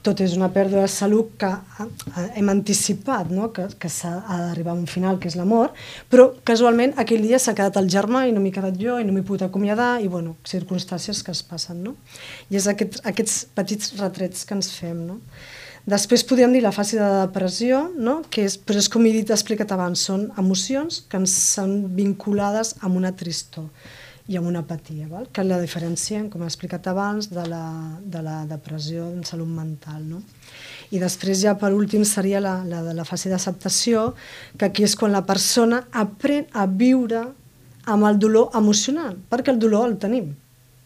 Tot 0.06 0.22
és 0.24 0.36
una 0.38 0.50
pèrdua 0.54 0.86
de 0.86 0.92
salut 0.92 1.34
que 1.40 1.50
eh, 1.50 2.26
hem 2.40 2.50
anticipat, 2.52 3.30
no? 3.34 3.50
que, 3.54 3.68
que 3.78 3.92
s'ha 3.92 4.16
ha 4.20 4.40
d'arribar 4.46 4.74
a 4.74 4.80
un 4.80 4.88
final, 4.90 5.18
que 5.20 5.30
és 5.30 5.36
la 5.38 5.46
mort, 5.48 5.76
però 6.10 6.30
casualment 6.46 6.96
aquell 7.00 7.24
dia 7.26 7.40
s'ha 7.42 7.56
quedat 7.56 7.78
el 7.80 7.90
germà 7.92 8.26
i 8.28 8.34
no 8.34 8.42
m'he 8.42 8.54
quedat 8.54 8.78
jo 8.80 8.98
i 9.00 9.06
no 9.06 9.14
m'he 9.14 9.24
pogut 9.26 9.46
acomiadar 9.46 9.92
i, 10.02 10.08
bueno, 10.08 10.36
circumstàncies 10.48 11.24
que 11.26 11.34
es 11.36 11.42
passen, 11.46 11.82
no? 11.84 11.96
I 12.50 12.60
és 12.60 12.68
aquest, 12.70 13.00
aquests 13.06 13.40
petits 13.56 13.96
retrets 14.00 14.46
que 14.46 14.56
ens 14.56 14.72
fem, 14.76 15.02
no? 15.08 15.20
Després 15.88 16.22
podríem 16.28 16.52
dir 16.52 16.60
la 16.60 16.74
fase 16.76 16.98
de 16.98 17.08
depressió, 17.22 17.86
no? 17.96 18.20
que 18.28 18.44
és, 18.44 18.58
però 18.60 18.78
és 18.82 18.88
com 18.92 19.06
he 19.06 19.14
dit, 19.14 19.30
explicat 19.32 19.72
abans, 19.72 20.02
són 20.10 20.28
emocions 20.38 21.00
que 21.08 21.16
ens 21.20 21.32
són 21.54 21.88
vinculades 21.96 22.74
amb 22.84 23.00
una 23.00 23.14
tristor 23.16 23.70
i 24.30 24.36
amb 24.38 24.46
una 24.46 24.60
apatia, 24.62 25.08
val? 25.10 25.26
que 25.32 25.42
la 25.42 25.58
diferencien, 25.58 26.28
com 26.30 26.44
he 26.44 26.50
explicat 26.50 26.86
abans, 26.92 27.30
de 27.32 27.46
la, 27.48 27.64
de 28.04 28.22
la 28.22 28.44
depressió 28.46 29.08
en 29.10 29.24
salut 29.26 29.48
mental. 29.48 30.04
No? 30.06 30.20
I 30.94 31.00
després 31.02 31.40
ja 31.42 31.56
per 31.58 31.72
últim 31.74 32.04
seria 32.06 32.42
la, 32.44 32.60
la 32.68 32.84
de 32.86 32.94
la 32.94 33.06
fase 33.08 33.32
d'acceptació, 33.32 34.12
que 34.58 34.68
aquí 34.68 34.86
és 34.86 34.94
quan 34.98 35.16
la 35.16 35.24
persona 35.26 35.82
aprèn 35.90 36.46
a 36.52 36.68
viure 36.68 37.24
amb 37.90 38.06
el 38.06 38.20
dolor 38.22 38.54
emocional, 38.54 39.16
perquè 39.30 39.50
el 39.54 39.58
dolor 39.58 39.88
el 39.88 39.98
tenim. 39.98 40.30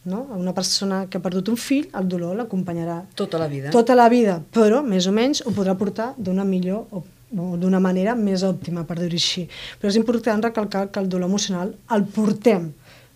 No? 0.05 0.27
Una 0.37 0.53
persona 0.53 1.07
que 1.09 1.17
ha 1.17 1.23
perdut 1.25 1.49
un 1.49 1.57
fill, 1.57 1.87
el 1.97 2.09
dolor 2.09 2.37
l'acompanyarà 2.37 3.03
Tota 3.17 3.39
la 3.41 3.47
vida. 3.49 3.71
tota 3.73 3.95
la 3.97 4.09
vida, 4.13 4.43
però 4.53 4.83
més 4.85 5.07
o 5.09 5.13
menys 5.17 5.41
ho 5.47 5.51
podrà 5.57 5.75
portar 5.81 6.11
d'una 6.19 6.45
millor 6.45 6.85
o, 6.93 7.03
d'una 7.33 7.81
manera 7.81 8.15
més 8.15 8.45
òptima, 8.45 8.85
per 8.85 8.99
dir-ho 9.01 9.17
així. 9.17 9.49
Però 9.81 9.89
és 9.89 9.97
important 9.97 10.43
recalcar 10.45 10.91
que 10.93 11.01
el 11.01 11.09
dolor 11.09 11.29
emocional 11.31 11.73
el 11.97 12.05
portem, 12.05 12.69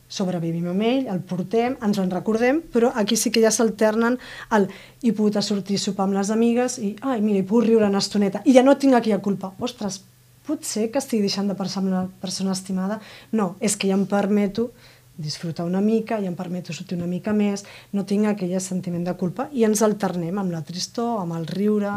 sobrevivim 0.09 0.67
amb 0.73 0.83
ell, 0.83 1.07
el 1.13 1.21
portem, 1.21 1.77
ens 1.85 1.99
en 2.01 2.09
recordem, 2.11 2.63
però 2.73 2.91
aquí 2.97 3.17
sí 3.21 3.31
que 3.31 3.43
ja 3.45 3.51
s'alternen 3.53 4.17
el 4.57 4.71
he 5.05 5.13
pogut 5.13 5.37
sortir 5.45 5.77
a 5.77 5.83
sopar 5.85 6.07
amb 6.09 6.17
les 6.17 6.31
amigues 6.33 6.79
i, 6.81 6.95
ai, 7.03 7.21
mira, 7.21 7.39
he 7.43 7.45
pogut 7.45 7.67
riure 7.69 7.87
una 7.87 8.01
estoneta 8.01 8.41
i 8.49 8.55
ja 8.57 8.65
no 8.65 8.79
tinc 8.81 8.95
aquella 8.97 9.21
culpa. 9.21 9.53
Ostres, 9.61 10.01
potser 10.49 10.89
que 10.91 10.99
estic 10.99 11.21
deixant 11.21 11.47
de 11.53 11.55
pensar 11.55 11.83
en 11.85 11.93
una 11.93 12.07
persona 12.23 12.53
estimada? 12.57 13.03
No, 13.33 13.57
és 13.61 13.77
que 13.77 13.87
ja 13.93 13.99
em 14.01 14.07
permeto 14.09 14.71
disfrutar 15.19 15.67
una 15.67 15.81
mica, 15.83 16.21
ja 16.23 16.31
em 16.31 16.37
permeto 16.39 16.73
sortir 16.73 16.97
una 16.97 17.09
mica 17.11 17.35
més, 17.35 17.65
no 17.93 18.05
tinc 18.07 18.31
aquell 18.31 18.55
sentiment 18.63 19.05
de 19.05 19.15
culpa 19.19 19.49
i 19.53 19.65
ens 19.67 19.83
alternem 19.83 20.39
amb 20.39 20.55
la 20.55 20.63
tristor, 20.63 21.19
amb 21.21 21.35
el 21.37 21.47
riure. 21.51 21.93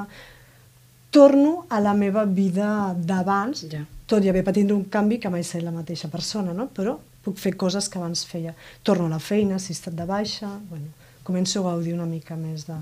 Torno 1.12 1.66
a 1.70 1.80
la 1.84 1.94
meva 1.94 2.26
vida 2.26 2.96
d'abans, 2.98 3.66
Ja. 3.70 3.86
tot 4.08 4.24
i 4.24 4.30
haver 4.30 4.44
patit 4.44 4.72
un 4.72 4.86
canvi 4.86 5.20
que 5.20 5.30
mai 5.30 5.44
ser 5.44 5.62
la 5.64 5.72
mateixa 5.72 6.10
persona, 6.10 6.54
no? 6.54 6.68
però 6.68 6.98
puc 7.24 7.38
fer 7.38 7.56
coses 7.56 7.88
que 7.90 8.00
abans 8.00 8.26
feia. 8.26 8.56
Torno 8.84 9.06
a 9.06 9.10
la 9.10 9.20
feina, 9.20 9.60
si 9.60 9.72
he 9.72 9.76
estat 9.76 9.94
de 9.94 10.06
baixa, 10.06 10.50
bueno, 10.70 10.88
començo 11.24 11.60
a 11.60 11.72
gaudir 11.72 11.94
una 11.94 12.06
mica 12.06 12.36
més 12.36 12.66
de, 12.66 12.74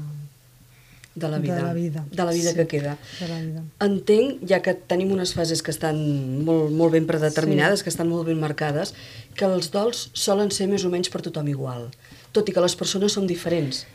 De 1.15 1.27
la 1.27 1.39
vida. 1.39 1.55
de 1.55 1.61
la 1.63 1.73
vida. 1.73 2.05
De 2.11 2.23
la 2.23 2.31
vida 2.31 2.51
Sí, 2.51 2.55
que 2.55 2.67
queda. 2.67 2.97
de 3.19 3.27
la 3.27 3.39
vida. 3.41 3.63
Entenc, 3.81 4.43
ja 4.47 4.61
que 4.61 4.73
tenim 4.73 5.11
unes 5.11 5.33
fases 5.33 5.61
que 5.61 5.71
estan 5.71 6.43
molt, 6.45 6.71
molt 6.71 6.91
ben 6.93 7.05
predeterminades, 7.07 7.79
sí. 7.79 7.83
que 7.83 7.89
estan 7.89 8.07
molt 8.07 8.27
ben 8.27 8.39
marcades, 8.39 8.93
que 9.35 9.45
els 9.45 9.71
dols 9.71 10.09
solen 10.13 10.51
ser 10.51 10.67
més 10.69 10.85
o 10.85 10.89
menys 10.89 11.09
per 11.09 11.21
tothom 11.21 11.47
igual, 11.47 11.89
tot 12.31 12.47
i 12.47 12.53
que 12.53 12.61
les 12.61 12.75
persones 12.75 13.11
són 13.11 13.27
diferents. 13.27 13.85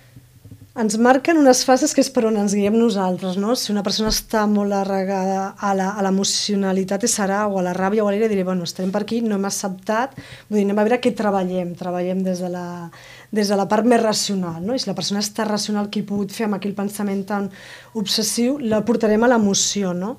Ens 0.77 0.97
marquen 0.99 1.39
unes 1.39 1.61
fases 1.65 1.93
que 1.95 2.01
és 2.03 2.09
per 2.11 2.25
on 2.27 2.35
ens 2.37 2.51
guiem 2.53 2.75
nosaltres, 2.75 3.37
no? 3.39 3.55
Si 3.55 3.71
una 3.71 3.85
persona 3.87 4.09
està 4.11 4.41
molt 4.51 4.73
arregada 4.75 5.55
a 5.57 5.73
la- 5.73 5.93
a 5.95 6.03
l'emocionalitat 6.03 7.05
serà 7.05 7.47
o 7.47 7.61
a 7.61 7.63
la 7.63 7.73
ràbia 7.73 8.03
o 8.03 8.09
a 8.09 8.13
l'ira, 8.13 8.27
diré, 8.27 8.43
bueno, 8.43 8.65
estem 8.65 8.91
per 8.91 9.03
aquí, 9.03 9.21
no 9.23 9.37
hem 9.37 9.45
acceptat, 9.45 10.17
vull 10.51 10.59
dir, 10.59 10.65
anem 10.67 10.79
a 10.81 10.83
veure 10.83 11.01
què 11.01 11.15
treballem, 11.15 11.77
treballem 11.79 12.25
des 12.25 12.41
de 12.41 12.49
la, 12.49 12.91
des 13.35 13.51
de 13.51 13.59
la 13.59 13.67
part 13.69 13.87
més 13.87 14.03
racional, 14.03 14.63
no? 14.63 14.75
I 14.75 14.83
si 14.83 14.91
la 14.91 14.97
persona 14.97 15.23
està 15.25 15.47
racional, 15.49 15.91
que 15.91 16.03
he 16.03 16.09
pogut 16.09 16.33
fer 16.33 16.49
amb 16.49 16.59
aquell 16.61 16.77
pensament 16.79 17.25
tan 17.29 17.51
obsessiu, 17.99 18.59
la 18.63 18.85
portarem 18.87 19.27
a 19.27 19.33
l'emoció, 19.35 19.93
no? 19.95 20.17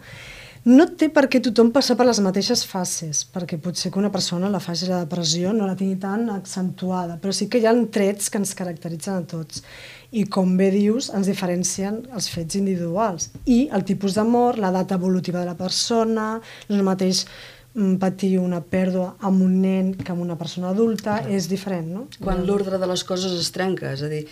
No 0.65 0.87
té 0.97 1.11
per 1.13 1.27
què 1.29 1.37
tothom 1.45 1.67
passar 1.69 1.93
per 1.93 2.07
les 2.07 2.17
mateixes 2.25 2.63
fases, 2.65 3.19
perquè 3.29 3.59
pot 3.61 3.77
ser 3.77 3.91
que 3.93 3.99
una 4.01 4.09
persona 4.09 4.49
la 4.49 4.61
fase 4.63 4.87
de 4.87 4.95
la 4.95 5.03
depressió 5.03 5.51
no 5.53 5.67
la 5.69 5.75
tingui 5.77 5.99
tan 6.01 6.23
accentuada, 6.33 7.19
però 7.21 7.35
sí 7.37 7.45
que 7.45 7.61
hi 7.61 7.67
ha 7.69 7.73
trets 7.93 8.31
que 8.33 8.41
ens 8.41 8.55
caracteritzen 8.57 9.19
a 9.19 9.27
tots. 9.29 9.61
I 10.09 10.23
com 10.25 10.55
bé 10.57 10.71
dius, 10.73 11.11
ens 11.13 11.29
diferencien 11.29 12.01
els 12.17 12.31
fets 12.33 12.57
individuals. 12.57 13.29
I 13.45 13.67
el 13.77 13.85
tipus 13.85 14.17
d'amor, 14.17 14.57
l'edat 14.57 14.95
evolutiva 14.97 15.43
de 15.43 15.51
la 15.51 15.59
persona, 15.59 16.31
no 16.69 16.79
el 16.79 16.87
mateix 16.87 17.27
patir 17.99 18.37
una 18.39 18.61
pèrdua 18.63 19.15
amb 19.19 19.43
un 19.43 19.57
nen 19.61 19.93
que 19.99 20.13
amb 20.13 20.23
una 20.23 20.37
persona 20.39 20.69
adulta, 20.71 21.19
és 21.27 21.49
diferent, 21.51 21.89
no? 21.91 22.05
Quan 22.23 22.45
l'ordre 22.47 22.79
de 22.79 22.87
les 22.87 23.03
coses 23.03 23.33
es 23.35 23.51
trenca, 23.55 23.91
és 23.91 24.03
a 24.05 24.11
dir, 24.11 24.23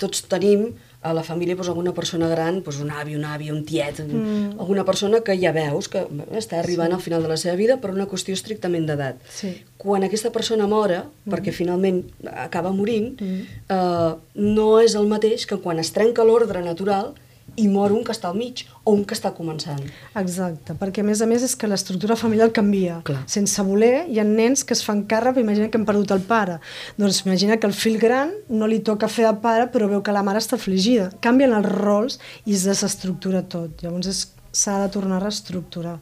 tots 0.00 0.26
tenim 0.28 0.74
a 1.04 1.12
la 1.12 1.22
família 1.22 1.54
doncs, 1.56 1.68
alguna 1.68 1.92
persona 1.92 2.28
gran, 2.28 2.62
doncs, 2.64 2.80
un 2.80 2.90
avi, 2.90 3.16
una 3.16 3.34
àvia, 3.36 3.52
un 3.52 3.64
tiet, 3.68 4.00
mm. 4.04 4.56
alguna 4.60 4.86
persona 4.88 5.20
que 5.24 5.36
ja 5.40 5.52
veus 5.52 5.88
que 5.92 6.04
està 6.32 6.58
arribant 6.60 6.92
sí. 6.92 6.96
al 6.96 7.02
final 7.04 7.24
de 7.24 7.32
la 7.32 7.36
seva 7.40 7.56
vida 7.60 7.76
per 7.80 7.92
una 7.92 8.08
qüestió 8.08 8.36
estrictament 8.36 8.88
d'edat. 8.88 9.20
Sí. 9.28 9.52
Quan 9.80 10.04
aquesta 10.04 10.32
persona 10.32 10.68
mora, 10.68 11.02
mm. 11.04 11.32
perquè 11.32 11.52
finalment 11.52 12.00
acaba 12.46 12.72
morint, 12.72 13.12
mm. 13.20 13.60
eh, 13.76 14.14
no 14.40 14.70
és 14.80 14.96
el 14.96 15.08
mateix 15.12 15.44
que 15.48 15.60
quan 15.60 15.80
es 15.80 15.92
trenca 15.92 16.24
l'ordre 16.24 16.64
natural 16.64 17.12
i 17.56 17.66
mor 17.70 17.92
un 17.94 18.02
que 18.04 18.12
està 18.14 18.30
al 18.30 18.38
mig 18.38 18.64
o 18.84 18.92
un 18.92 19.04
que 19.06 19.16
està 19.16 19.30
començant. 19.36 19.80
Exacte, 20.18 20.74
perquè 20.80 21.04
a 21.04 21.06
més 21.06 21.22
a 21.22 21.28
més 21.30 21.44
és 21.46 21.54
que 21.56 21.70
l'estructura 21.70 22.16
familiar 22.18 22.50
canvia. 22.54 23.00
Clar. 23.06 23.22
Sense 23.30 23.62
voler, 23.66 24.06
hi 24.10 24.20
ha 24.20 24.26
nens 24.28 24.64
que 24.66 24.76
es 24.76 24.84
fan 24.84 25.04
càrrec, 25.10 25.38
imagina 25.42 25.70
que 25.70 25.80
han 25.80 25.86
perdut 25.88 26.14
el 26.16 26.24
pare. 26.28 26.58
Doncs 26.98 27.22
imagina 27.24 27.58
que 27.60 27.70
el 27.70 27.76
fill 27.76 27.98
gran 28.02 28.34
no 28.48 28.68
li 28.70 28.80
toca 28.84 29.08
fer 29.08 29.28
de 29.28 29.34
pare, 29.44 29.68
però 29.72 29.88
veu 29.90 30.02
que 30.04 30.14
la 30.14 30.24
mare 30.26 30.42
està 30.42 30.58
afligida. 30.60 31.10
Canvien 31.24 31.54
els 31.56 31.70
rols 31.70 32.20
i 32.44 32.56
es 32.58 32.66
desestructura 32.68 33.44
tot. 33.48 33.82
Llavors 33.84 34.28
s'ha 34.54 34.78
de 34.84 34.92
tornar 34.94 35.18
a 35.18 35.24
reestructurar. 35.24 35.98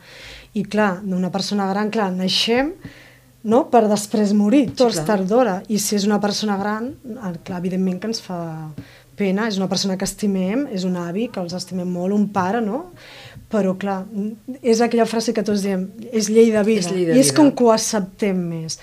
I 0.58 0.66
clar, 0.68 0.98
d'una 1.04 1.32
persona 1.32 1.68
gran, 1.70 1.90
clar, 1.92 2.10
naixem 2.12 2.74
no? 3.42 3.64
per 3.72 3.86
després 3.90 4.32
morir, 4.36 4.66
tots 4.76 5.00
clar. 5.00 5.06
tard 5.08 5.28
d'hora. 5.28 5.60
I 5.68 5.80
si 5.82 5.96
és 5.98 6.06
una 6.08 6.20
persona 6.22 6.58
gran, 6.60 6.92
clar, 7.44 7.58
evidentment 7.58 8.00
que 8.00 8.10
ens 8.12 8.22
fa 8.22 8.40
pena, 9.18 9.46
és 9.50 9.58
una 9.60 9.68
persona 9.70 9.98
que 9.98 10.08
estimem, 10.08 10.66
és 10.72 10.86
un 10.88 10.96
avi, 11.00 11.28
que 11.32 11.40
els 11.42 11.54
estimem 11.56 11.88
molt, 11.88 12.14
un 12.16 12.28
pare, 12.34 12.62
no? 12.64 12.84
Però, 13.52 13.76
clar, 13.78 14.02
és 14.62 14.80
aquella 14.80 15.06
frase 15.06 15.34
que 15.36 15.44
tots 15.44 15.64
diem, 15.64 15.86
és 16.12 16.30
llei 16.32 16.52
de 16.54 16.62
vida. 16.64 16.86
És 16.86 16.92
llei 16.92 17.06
de 17.10 17.16
I 17.16 17.20
és 17.20 17.30
vida. 17.30 17.36
com 17.36 17.50
que 17.52 17.66
ho 17.66 17.72
acceptem 17.74 18.38
més. 18.48 18.78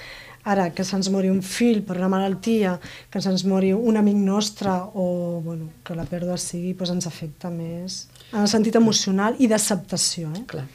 Ara, 0.49 0.69
que 0.73 0.85
se'ns 0.87 1.09
mori 1.11 1.29
un 1.29 1.41
fill 1.45 1.81
per 1.85 1.97
una 1.97 2.07
malaltia, 2.09 2.77
que 3.11 3.21
se'ns 3.21 3.43
mori 3.45 3.73
un 3.75 3.97
amic 3.99 4.15
nostre 4.17 4.71
o 4.95 5.41
bueno, 5.45 5.67
que 5.85 5.97
la 5.97 6.07
pèrdua 6.09 6.37
sigui, 6.39 6.71
doncs 6.77 6.95
ens 6.95 7.09
afecta 7.09 7.51
més 7.53 8.05
en 8.31 8.43
el 8.43 8.47
sentit 8.49 8.77
emocional 8.79 9.35
i 9.41 9.49
d'acceptació. 9.49 10.31
Eh? 10.37 10.45
Clar. 10.49 10.65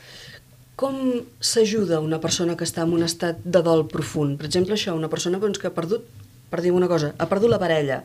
Com 0.79 0.99
s'ajuda 1.39 2.01
una 2.03 2.21
persona 2.23 2.57
que 2.59 2.67
està 2.67 2.83
en 2.83 2.95
un 2.97 3.07
estat 3.07 3.41
de 3.45 3.63
dol 3.63 3.87
profund? 3.91 4.37
Per 4.41 4.49
exemple, 4.49 4.75
això, 4.75 4.95
una 4.99 5.11
persona 5.11 5.39
doncs, 5.43 5.61
que 5.63 5.71
ha 5.71 5.75
perdut, 5.75 6.07
per 6.51 6.63
dir 6.65 6.75
una 6.75 6.91
cosa, 6.91 7.13
ha 7.19 7.29
perdut 7.31 7.53
la 7.53 7.61
parella 7.63 8.03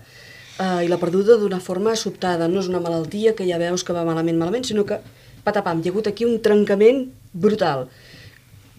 eh, 0.60 0.86
i 0.86 0.92
l'ha 0.92 1.00
perduda 1.02 1.40
d'una 1.40 1.62
forma 1.64 1.96
sobtada. 1.96 2.48
No 2.52 2.62
és 2.62 2.70
una 2.72 2.84
malaltia 2.84 3.34
que 3.36 3.48
ja 3.48 3.60
veus 3.62 3.84
que 3.84 3.96
va 3.96 4.06
malament, 4.08 4.38
malament, 4.38 4.68
sinó 4.68 4.86
que, 4.86 5.00
patapam, 5.46 5.82
hi 5.82 5.90
ha 5.90 5.94
hagut 5.96 6.12
aquí 6.12 6.28
un 6.28 6.40
trencament 6.46 7.08
brutal. 7.34 7.88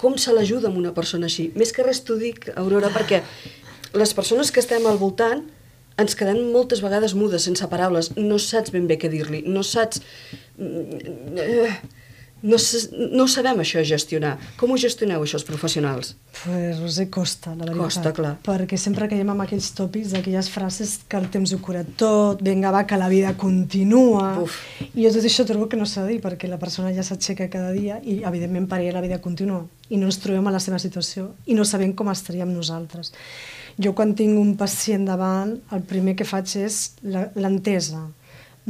com 0.01 0.17
se 0.17 0.33
l'ajuda 0.33 0.71
amb 0.71 0.79
una 0.81 0.95
persona 0.97 1.29
així? 1.29 1.51
Més 1.61 1.75
que 1.77 1.85
res 1.85 1.99
t'ho 2.07 2.15
dic, 2.17 2.47
Aurora, 2.57 2.89
perquè 2.89 3.19
les 3.93 4.15
persones 4.17 4.49
que 4.51 4.63
estem 4.63 4.87
al 4.89 4.97
voltant 4.97 5.43
ens 6.01 6.17
quedem 6.17 6.39
moltes 6.55 6.81
vegades 6.81 7.13
mudes, 7.13 7.45
sense 7.45 7.67
paraules. 7.69 8.13
No 8.17 8.39
saps 8.41 8.73
ben 8.73 8.87
bé 8.89 8.97
què 9.01 9.11
dir-li, 9.13 9.43
no 9.45 9.63
saps... 9.67 10.01
No, 12.43 12.57
no 13.13 13.27
sabem 13.29 13.59
això 13.61 13.83
gestionar. 13.85 14.37
Com 14.57 14.73
ho 14.73 14.79
gestioneu, 14.81 15.21
això, 15.21 15.37
els 15.37 15.45
professionals? 15.45 16.15
Pues, 16.41 16.79
Roser, 16.81 17.09
costa, 17.13 17.53
la 17.53 17.67
veritat. 17.67 17.81
Costa, 17.83 18.13
clar. 18.17 18.31
Perquè 18.47 18.79
sempre 18.81 19.09
caiem 19.11 19.33
en 19.35 19.43
aquells 19.45 19.69
tòpics, 19.77 20.15
aquelles 20.17 20.49
frases 20.49 20.95
que 21.05 21.19
el 21.21 21.29
temps 21.33 21.53
ho 21.53 21.59
cura 21.61 21.83
tot, 22.01 22.41
vinga, 22.47 22.73
va, 22.73 22.87
que 22.89 22.97
la 23.01 23.11
vida 23.13 23.35
continua... 23.37 24.39
Uf. 24.41 24.57
I 24.95 25.05
jo 25.05 25.13
tot 25.19 25.27
això 25.29 25.45
trobo 25.49 25.69
que 25.69 25.77
no 25.77 25.89
s'ha 25.89 26.07
de 26.07 26.15
dir, 26.15 26.21
perquè 26.25 26.49
la 26.49 26.59
persona 26.63 26.95
ja 26.97 27.05
s'aixeca 27.05 27.51
cada 27.53 27.75
dia 27.77 28.01
i, 28.01 28.23
evidentment, 28.25 28.69
per 28.71 28.81
ella 28.81 28.97
la 28.97 29.05
vida 29.05 29.21
continua. 29.21 29.61
I 29.91 29.99
no 30.01 30.09
ens 30.09 30.21
trobem 30.23 30.49
a 30.49 30.55
la 30.55 30.63
seva 30.63 30.79
situació 30.81 31.35
i 31.45 31.57
no 31.59 31.67
sabem 31.69 31.93
com 31.99 32.09
estaríem 32.09 32.55
nosaltres. 32.55 33.13
Jo, 33.81 33.93
quan 33.97 34.15
tinc 34.17 34.39
un 34.39 34.55
pacient 34.61 35.05
davant, 35.09 35.53
el 35.75 35.85
primer 35.89 36.17
que 36.17 36.27
faig 36.29 36.57
és 36.61 36.81
l'entesa. 37.05 38.07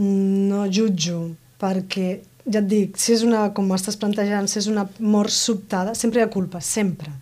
No 0.00 0.66
jutjo, 0.70 1.22
perquè 1.60 2.20
ja 2.46 2.60
et 2.60 2.68
dic, 2.68 2.98
si 3.00 3.12
és 3.14 3.22
una, 3.26 3.48
com 3.54 3.66
m'estàs 3.68 3.98
plantejant, 4.00 4.48
si 4.48 4.58
és 4.60 4.68
una 4.70 4.86
mort 4.98 5.32
sobtada, 5.34 5.94
sempre 5.98 6.20
hi 6.20 6.24
ha 6.24 6.30
culpa, 6.32 6.60
sempre. 6.64 7.12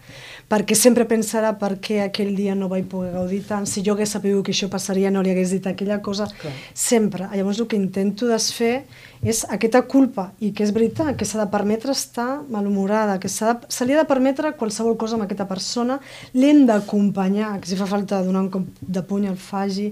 Perquè 0.49 0.77
sempre 0.79 1.05
pensarà 1.05 1.51
per 1.61 1.75
què 1.85 1.99
aquell 2.07 2.31
dia 2.37 2.55
no 2.57 2.71
vaig 2.71 2.87
poder 2.89 3.11
gaudir 3.13 3.43
tant, 3.49 3.67
si 3.69 3.83
jo 3.85 3.93
hagués 3.93 4.15
sabut 4.15 4.47
que 4.47 4.55
això 4.55 4.71
passaria 4.73 5.11
no 5.13 5.21
li 5.25 5.33
hagués 5.35 5.53
dit 5.53 5.67
aquella 5.69 5.99
cosa, 6.05 6.29
Clar. 6.41 6.55
sempre. 6.73 7.29
Llavors 7.35 7.61
el 7.61 7.69
que 7.69 7.77
intento 7.77 8.31
desfer 8.31 8.87
és 9.21 9.43
aquesta 9.51 9.83
culpa, 9.91 10.31
i 10.41 10.53
que 10.57 10.65
és 10.65 10.73
veritat, 10.73 11.13
que 11.19 11.27
s'ha 11.29 11.43
de 11.43 11.51
permetre 11.53 11.93
estar 11.93 12.45
malhumorada, 12.49 13.19
que 13.21 13.29
de, 13.29 13.55
se 13.69 13.85
li 13.85 13.93
ha 13.93 14.01
de 14.01 14.09
permetre 14.09 14.55
qualsevol 14.57 14.97
cosa 14.97 15.19
amb 15.19 15.27
aquesta 15.27 15.49
persona, 15.51 15.99
l'hem 16.33 16.65
d'acompanyar, 16.71 17.59
que 17.61 17.69
si 17.69 17.77
fa 17.77 17.91
falta 17.91 18.23
donar 18.25 18.47
un 18.47 18.51
cop 18.55 18.81
de 18.81 19.03
puny 19.03 19.29
al 19.29 19.37
faci, 19.37 19.91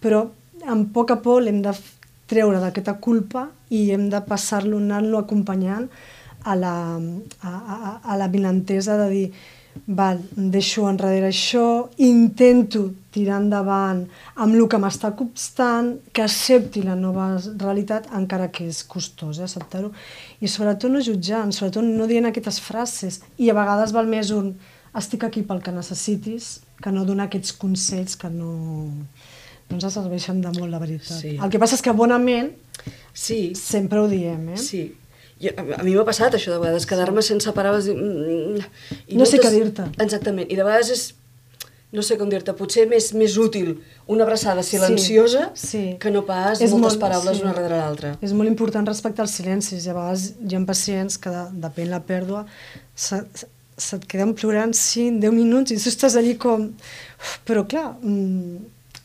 però 0.00 0.24
amb 0.66 0.88
poc 0.94 1.12
a 1.12 1.20
poc 1.22 1.42
l'hem 1.44 1.60
de 1.62 1.74
treure 2.28 2.60
d'aquesta 2.62 2.98
culpa 3.02 3.48
i 3.74 3.88
hem 3.94 4.08
de 4.12 4.20
passar-lo, 4.24 4.78
anar-lo 4.78 5.20
acompanyant 5.20 5.88
a 6.44 6.54
la, 6.56 6.74
a, 7.42 7.50
a, 7.50 7.94
a 8.04 8.16
la 8.16 8.28
vinentesa 8.32 8.96
de 9.00 9.08
dir 9.12 9.28
val, 9.86 10.20
deixo 10.36 10.86
enrere 10.88 11.28
això, 11.28 11.88
intento 12.02 12.88
tirar 13.14 13.38
endavant 13.42 14.04
amb 14.36 14.54
el 14.54 14.66
que 14.70 14.80
m'està 14.80 15.12
costant, 15.16 15.94
que 16.12 16.24
accepti 16.24 16.82
la 16.82 16.96
nova 16.98 17.30
realitat, 17.58 18.08
encara 18.16 18.50
que 18.54 18.66
és 18.68 18.82
costós, 18.84 19.38
eh, 19.38 19.46
acceptar-ho. 19.46 19.92
I 20.40 20.48
sobretot 20.48 20.90
no 20.90 21.02
jutjant, 21.04 21.52
sobretot 21.52 21.84
no 21.84 22.06
dient 22.10 22.28
aquestes 22.28 22.60
frases. 22.60 23.20
I 23.38 23.50
a 23.50 23.56
vegades 23.58 23.94
val 23.94 24.06
més 24.06 24.32
un 24.34 24.54
estic 24.98 25.24
aquí 25.24 25.42
pel 25.42 25.62
que 25.62 25.72
necessitis, 25.72 26.60
que 26.82 26.92
no 26.92 27.04
donar 27.04 27.26
aquests 27.26 27.52
consells 27.58 28.16
que 28.16 28.30
no, 28.30 28.90
no 29.70 29.76
ens 29.78 29.92
serveixen 29.94 30.40
de 30.44 30.52
molt, 30.58 30.70
la 30.72 30.78
veritat. 30.82 31.18
Sí. 31.20 31.36
El 31.42 31.50
que 31.52 31.58
passa 31.60 31.74
és 31.76 31.82
que 31.84 31.92
bonament 31.92 32.52
Sí, 33.12 33.52
sempre 33.58 33.98
ho 33.98 34.06
diem, 34.08 34.50
eh? 34.54 34.56
sí. 34.56 34.94
Jo, 35.42 35.50
a, 35.58 35.82
mi 35.86 35.92
m'ha 35.94 36.04
passat 36.06 36.34
això 36.34 36.50
de 36.54 36.58
vegades, 36.58 36.86
quedar-me 36.86 37.22
sense 37.22 37.50
paraules... 37.54 37.86
i- 37.90 37.94
mm, 37.94 38.58
i 39.14 39.16
No 39.18 39.26
sé 39.26 39.38
què 39.42 39.50
dir-te. 39.54 39.84
Exactament, 40.02 40.46
i 40.50 40.56
de 40.58 40.64
vegades 40.66 40.90
és, 40.94 41.02
no 41.94 42.02
sé 42.02 42.16
com 42.20 42.28
dir-te, 42.30 42.52
potser 42.58 42.86
més, 42.90 43.10
més 43.14 43.36
útil 43.38 43.76
una 44.06 44.24
abraçada 44.26 44.62
silenciosa 44.66 45.50
Sí, 45.54 45.66
sí. 45.66 45.82
que 46.00 46.10
no 46.14 46.24
pas 46.26 46.60
És 46.60 46.70
moltes 46.74 46.96
molt- 46.98 47.00
paraules 47.04 47.36
sí. 47.38 47.42
una 47.42 47.52
darrere 47.54 47.78
l'altra. 47.80 48.14
És 48.22 48.32
molt 48.32 48.50
important 48.50 48.86
respectar 48.86 49.24
els 49.26 49.34
silencis 49.38 49.86
i 49.86 49.90
a 49.90 49.94
vegades 49.98 50.32
hi 50.42 50.54
ha 50.58 50.64
pacients 50.66 51.18
que, 51.18 51.30
de, 51.30 51.44
depèn 51.66 51.90
la 51.90 52.00
pèrdua, 52.06 52.44
se, 52.94 53.22
se- 53.34 53.48
se't 53.78 54.06
queden 54.10 54.34
plorant 54.34 54.74
5, 54.74 55.20
10 55.22 55.32
minuts 55.32 55.70
i 55.70 55.78
tu 55.78 55.88
estàs 55.90 56.16
allí 56.18 56.34
com... 56.36 56.70
Però 57.46 57.62
clar, 57.66 57.94
mm, 58.02 58.58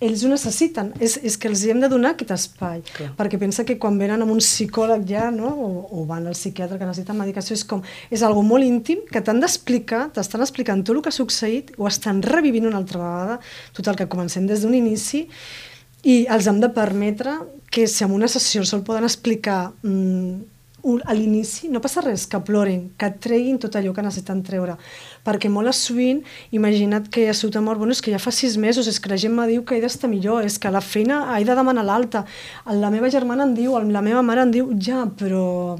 ells 0.05 0.23
ho 0.25 0.29
necessiten, 0.31 0.91
és, 0.99 1.15
és 1.25 1.37
que 1.39 1.49
els 1.51 1.63
hi 1.65 1.71
hem 1.73 1.79
de 1.83 1.89
donar 1.91 2.11
aquest 2.13 2.31
espai, 2.35 2.81
Clar. 2.93 3.09
perquè 3.17 3.39
pensa 3.41 3.65
que 3.67 3.77
quan 3.81 3.97
venen 4.01 4.21
amb 4.25 4.31
un 4.35 4.41
psicòleg 4.43 5.05
ja, 5.09 5.29
no? 5.33 5.49
o, 5.53 5.69
o 5.99 6.05
van 6.09 6.27
al 6.29 6.37
psiquiatre 6.37 6.77
que 6.79 6.85
necessiten 6.89 7.17
medicació, 7.19 7.57
és 7.57 7.65
com, 7.69 7.81
és 8.13 8.23
algo 8.27 8.43
molt 8.45 8.67
íntim 8.67 9.03
que 9.11 9.21
t'han 9.21 9.41
d'explicar, 9.43 10.05
t'estan 10.15 10.45
explicant 10.45 10.83
tot 10.85 10.95
el 10.97 11.01
que 11.05 11.11
ha 11.13 11.15
succeït, 11.15 11.73
ho 11.77 11.87
estan 11.89 12.21
revivint 12.25 12.67
una 12.69 12.81
altra 12.83 13.01
vegada, 13.01 13.39
total 13.73 13.97
que 13.99 14.09
comencem 14.11 14.47
des 14.49 14.61
d'un 14.65 14.75
inici, 14.77 15.27
i 16.03 16.25
els 16.27 16.47
hem 16.51 16.57
de 16.59 16.67
permetre 16.75 17.37
que 17.71 17.85
si 17.87 18.03
en 18.03 18.11
una 18.11 18.27
sessió 18.27 18.65
se'l 18.67 18.83
poden 18.83 19.05
explicar 19.07 19.71
mm, 19.81 19.89
un- 19.89 20.41
a 20.83 21.13
l'inici, 21.15 21.69
no 21.71 21.79
passa 21.79 22.01
res, 22.03 22.25
que 22.27 22.39
plorin, 22.43 22.89
que 22.99 23.09
treguin 23.23 23.59
tot 23.61 23.75
allò 23.79 23.93
que 23.95 24.03
necessiten 24.03 24.41
treure. 24.43 24.75
Perquè 25.23 25.49
molt 25.51 25.71
sovint, 25.77 26.19
imagina't 26.51 27.07
que 27.13 27.29
ha 27.29 27.35
sigut 27.37 27.55
mort, 27.63 27.79
bueno, 27.79 27.95
és 27.95 28.01
que 28.03 28.11
ja 28.11 28.19
fa 28.19 28.33
sis 28.35 28.57
mesos, 28.59 28.89
és 28.91 28.99
que 28.99 29.11
la 29.11 29.19
gent 29.19 29.33
me 29.35 29.47
diu 29.47 29.63
que 29.63 29.77
he 29.77 29.81
d'estar 29.83 30.09
millor, 30.11 30.43
és 30.43 30.59
que 30.59 30.71
la 30.71 30.81
feina 30.83 31.23
he 31.37 31.45
de 31.47 31.55
demanar 31.55 31.85
l'alta, 31.87 32.25
la 32.67 32.91
meva 32.91 33.09
germana 33.09 33.47
em 33.47 33.55
diu, 33.55 33.79
la 33.79 34.03
meva 34.03 34.21
mare 34.21 34.43
em 34.43 34.51
diu, 34.51 34.73
ja, 34.75 35.05
però 35.07 35.77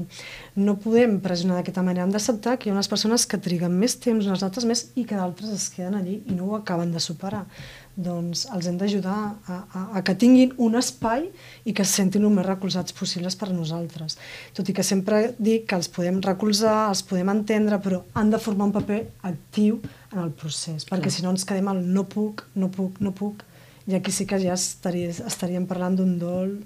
no 0.56 0.76
podem 0.78 1.18
pressionar 1.20 1.58
d'aquesta 1.58 1.82
manera, 1.82 2.06
hem 2.06 2.12
d'acceptar 2.14 2.56
que 2.56 2.68
hi 2.68 2.72
ha 2.72 2.76
unes 2.76 2.88
persones 2.88 3.26
que 3.26 3.40
triguen 3.42 3.74
més 3.74 3.98
temps, 3.98 4.24
unes 4.24 4.44
altres 4.46 4.64
més, 4.64 4.86
i 4.94 5.04
que 5.04 5.18
d'altres 5.18 5.50
es 5.50 5.68
queden 5.74 5.98
allí 5.98 6.20
i 6.24 6.36
no 6.36 6.52
ho 6.52 6.56
acaben 6.60 6.94
de 6.94 7.02
superar. 7.02 7.44
Doncs 7.94 8.48
els 8.50 8.66
hem 8.66 8.78
d'ajudar 8.78 9.16
a, 9.46 9.56
a, 9.56 9.82
a 9.98 10.00
que 10.02 10.16
tinguin 10.18 10.54
un 10.58 10.74
espai 10.80 11.28
i 11.64 11.72
que 11.72 11.84
es 11.86 11.92
sentin 11.94 12.24
el 12.26 12.32
més 12.34 12.46
recolzats 12.46 12.96
possibles 12.96 13.36
per 13.38 13.52
nosaltres. 13.54 14.18
Tot 14.56 14.68
i 14.68 14.74
que 14.74 14.82
sempre 14.82 15.20
dic 15.38 15.68
que 15.70 15.78
els 15.78 15.90
podem 15.94 16.18
recolzar, 16.24 16.88
els 16.90 17.04
podem 17.06 17.30
entendre, 17.30 17.78
però 17.84 18.02
han 18.18 18.34
de 18.34 18.40
formar 18.42 18.66
un 18.70 18.74
paper 18.74 19.00
actiu 19.30 19.78
en 20.10 20.24
el 20.24 20.32
procés, 20.34 20.86
perquè 20.88 21.10
si 21.10 21.22
no 21.22 21.30
ens 21.34 21.46
quedem 21.46 21.70
al 21.70 21.84
no 21.86 22.06
puc, 22.10 22.42
no 22.58 22.70
puc, 22.74 22.98
no 23.04 23.14
puc, 23.14 23.46
i 23.86 23.94
aquí 23.94 24.12
sí 24.14 24.26
que 24.26 24.40
ja 24.42 24.56
estaria, 24.56 25.12
estaríem 25.12 25.66
parlant 25.70 25.98
d'un 26.00 26.16
dol 26.18 26.56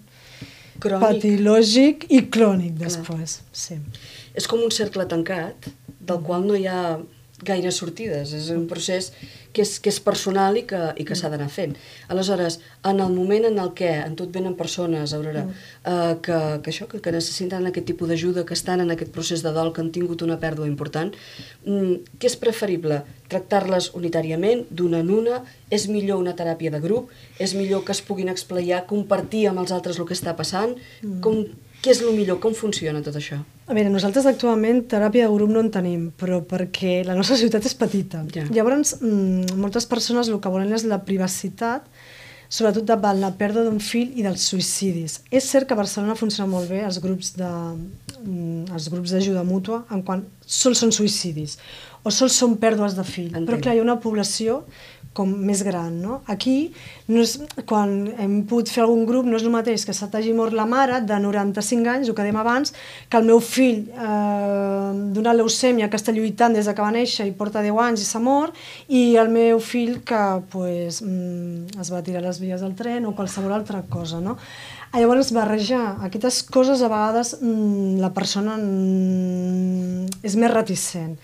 Crònic. 0.78 1.04
patològic 1.04 2.06
i 2.14 2.22
clònic 2.30 2.76
després. 2.78 3.40
Sí. 3.52 3.78
És 4.38 4.46
com 4.46 4.62
un 4.62 4.72
cercle 4.74 5.04
tancat 5.10 5.68
del 5.98 6.22
qual 6.24 6.46
no 6.46 6.56
hi 6.56 6.68
ha 6.70 6.98
gaire 7.44 7.70
sortides. 7.72 8.32
És 8.34 8.48
un 8.54 8.66
procés 8.70 9.12
que 9.52 9.62
és, 9.64 9.78
que 9.82 9.90
és 9.92 9.98
personal 10.02 10.56
i 10.58 10.64
que, 10.68 10.78
i 11.00 11.04
que 11.08 11.16
s'ha 11.18 11.30
d'anar 11.32 11.48
fent. 11.52 11.74
Aleshores, 12.12 12.58
en 12.88 13.00
el 13.04 13.12
moment 13.14 13.48
en 13.48 13.58
el 13.62 13.72
que 13.78 13.90
en 14.00 14.16
tu 14.18 14.26
et 14.28 14.34
venen 14.34 14.56
persones, 14.58 15.14
Aurora, 15.16 15.44
eh, 15.48 16.14
que, 16.24 16.38
que 16.64 16.72
això, 16.72 16.88
que, 16.90 17.00
que 17.04 17.14
necessiten 17.14 17.66
aquest 17.70 17.88
tipus 17.88 18.10
d'ajuda, 18.10 18.44
que 18.48 18.56
estan 18.58 18.82
en 18.84 18.92
aquest 18.94 19.12
procés 19.14 19.44
de 19.46 19.52
dol, 19.56 19.72
que 19.72 19.82
han 19.84 19.92
tingut 19.94 20.24
una 20.26 20.38
pèrdua 20.42 20.68
important, 20.68 21.14
mm, 21.64 22.18
què 22.18 22.30
és 22.30 22.38
preferible? 22.40 23.02
Tractar-les 23.28 23.92
unitàriament, 23.98 24.66
d'una 24.70 25.02
en 25.04 25.14
una? 25.14 25.42
És 25.70 25.88
millor 25.88 26.20
una 26.22 26.36
teràpia 26.36 26.72
de 26.74 26.82
grup? 26.84 27.12
És 27.38 27.54
millor 27.54 27.84
que 27.84 27.94
es 27.96 28.02
puguin 28.04 28.32
explayar, 28.32 28.86
compartir 28.90 29.46
amb 29.48 29.64
els 29.64 29.72
altres 29.72 29.98
el 29.98 30.08
que 30.08 30.16
està 30.16 30.36
passant? 30.36 30.76
Com, 31.24 31.44
què 31.82 31.92
és 31.94 32.02
el 32.02 32.14
millor? 32.16 32.40
Com 32.42 32.54
funciona 32.58 33.02
tot 33.06 33.16
això? 33.20 33.38
A 33.68 33.74
veure, 33.76 33.90
nosaltres 33.92 34.26
actualment 34.26 34.82
teràpia 34.90 35.26
de 35.26 35.34
grup 35.34 35.50
no 35.52 35.62
en 35.62 35.68
tenim, 35.70 36.08
però 36.18 36.40
perquè 36.48 37.02
la 37.06 37.14
nostra 37.18 37.36
ciutat 37.38 37.66
és 37.68 37.76
petita. 37.78 38.24
Ja. 38.34 38.46
Llavors, 38.50 38.96
mm, 39.00 39.58
moltes 39.60 39.86
persones 39.86 40.28
el 40.28 40.40
que 40.40 40.50
volen 40.50 40.72
és 40.72 40.84
la 40.84 40.98
privacitat, 41.04 41.86
sobretot 42.48 42.86
davant 42.88 43.20
la 43.20 43.30
pèrdua 43.36 43.64
d'un 43.66 43.78
fill 43.78 44.16
i 44.16 44.24
dels 44.24 44.40
suïcidis. 44.50 45.20
És 45.30 45.44
cert 45.44 45.68
que 45.68 45.74
a 45.74 45.76
Barcelona 45.76 46.16
funciona 46.16 46.50
molt 46.50 46.70
bé 46.70 46.80
els 46.80 46.98
grups 46.98 47.34
de 47.36 47.50
mm, 48.24 48.72
els 48.74 48.88
grups 48.88 49.12
d'ajuda 49.12 49.44
mútua 49.44 49.84
en 49.90 50.02
quan 50.02 50.24
sols 50.46 50.78
són 50.78 50.90
suïcidis 50.90 51.58
o 52.04 52.12
sols 52.14 52.38
són 52.38 52.58
pèrdues 52.62 52.94
de 52.98 53.04
fill. 53.06 53.32
Entenc. 53.32 53.48
Però 53.50 53.60
clar, 53.62 53.76
hi 53.76 53.82
ha 53.82 53.86
una 53.86 53.98
població 54.02 54.62
com 55.18 55.30
més 55.48 55.64
gran, 55.66 55.96
no? 55.98 56.20
Aquí, 56.30 56.70
no 57.10 57.22
és, 57.24 57.34
quan 57.66 57.94
hem 58.22 58.36
pogut 58.46 58.70
fer 58.70 58.84
algun 58.84 59.02
grup, 59.08 59.26
no 59.26 59.38
és 59.38 59.46
el 59.46 59.50
mateix 59.50 59.82
que 59.88 59.94
se 59.96 60.06
t'hagi 60.12 60.34
mort 60.36 60.54
la 60.54 60.66
mare 60.68 61.00
de 61.08 61.18
95 61.24 61.90
anys, 61.90 62.10
el 62.10 62.14
que 62.14 62.26
dèiem 62.26 62.38
abans, 62.38 62.70
que 63.10 63.18
el 63.18 63.26
meu 63.26 63.42
fill 63.42 63.88
eh, 63.88 64.92
d'una 65.16 65.34
leucèmia 65.34 65.90
que 65.90 65.98
està 65.98 66.14
lluitant 66.14 66.54
des 66.54 66.70
de 66.70 66.74
que 66.76 66.86
va 66.86 66.94
néixer 66.94 67.26
i 67.26 67.34
porta 67.34 67.64
10 67.66 67.82
anys 67.88 68.04
i 68.04 68.08
s'ha 68.08 68.22
mort, 68.22 68.54
i 68.86 69.02
el 69.18 69.32
meu 69.34 69.58
fill 69.58 69.98
que 70.06 70.22
pues, 70.54 71.02
mm, 71.02 71.80
es 71.82 71.92
va 71.94 72.04
tirar 72.06 72.22
a 72.22 72.28
les 72.28 72.38
vies 72.44 72.62
del 72.62 72.78
tren 72.78 73.08
o 73.08 73.16
qualsevol 73.18 73.58
altra 73.58 73.82
cosa, 73.90 74.22
no? 74.22 74.38
Llavors, 74.94 75.34
barrejar 75.36 75.98
aquestes 76.06 76.40
coses, 76.48 76.80
a 76.80 76.88
vegades 76.88 77.34
mm, 77.42 77.98
la 78.00 78.14
persona 78.14 78.54
mm, 78.56 80.22
és 80.24 80.38
més 80.38 80.54
reticent, 80.54 81.18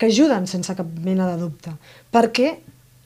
que 0.00 0.08
ajuden 0.08 0.48
sense 0.48 0.72
cap 0.76 0.88
mena 1.04 1.28
de 1.28 1.36
dubte, 1.36 1.74
perquè 2.10 2.54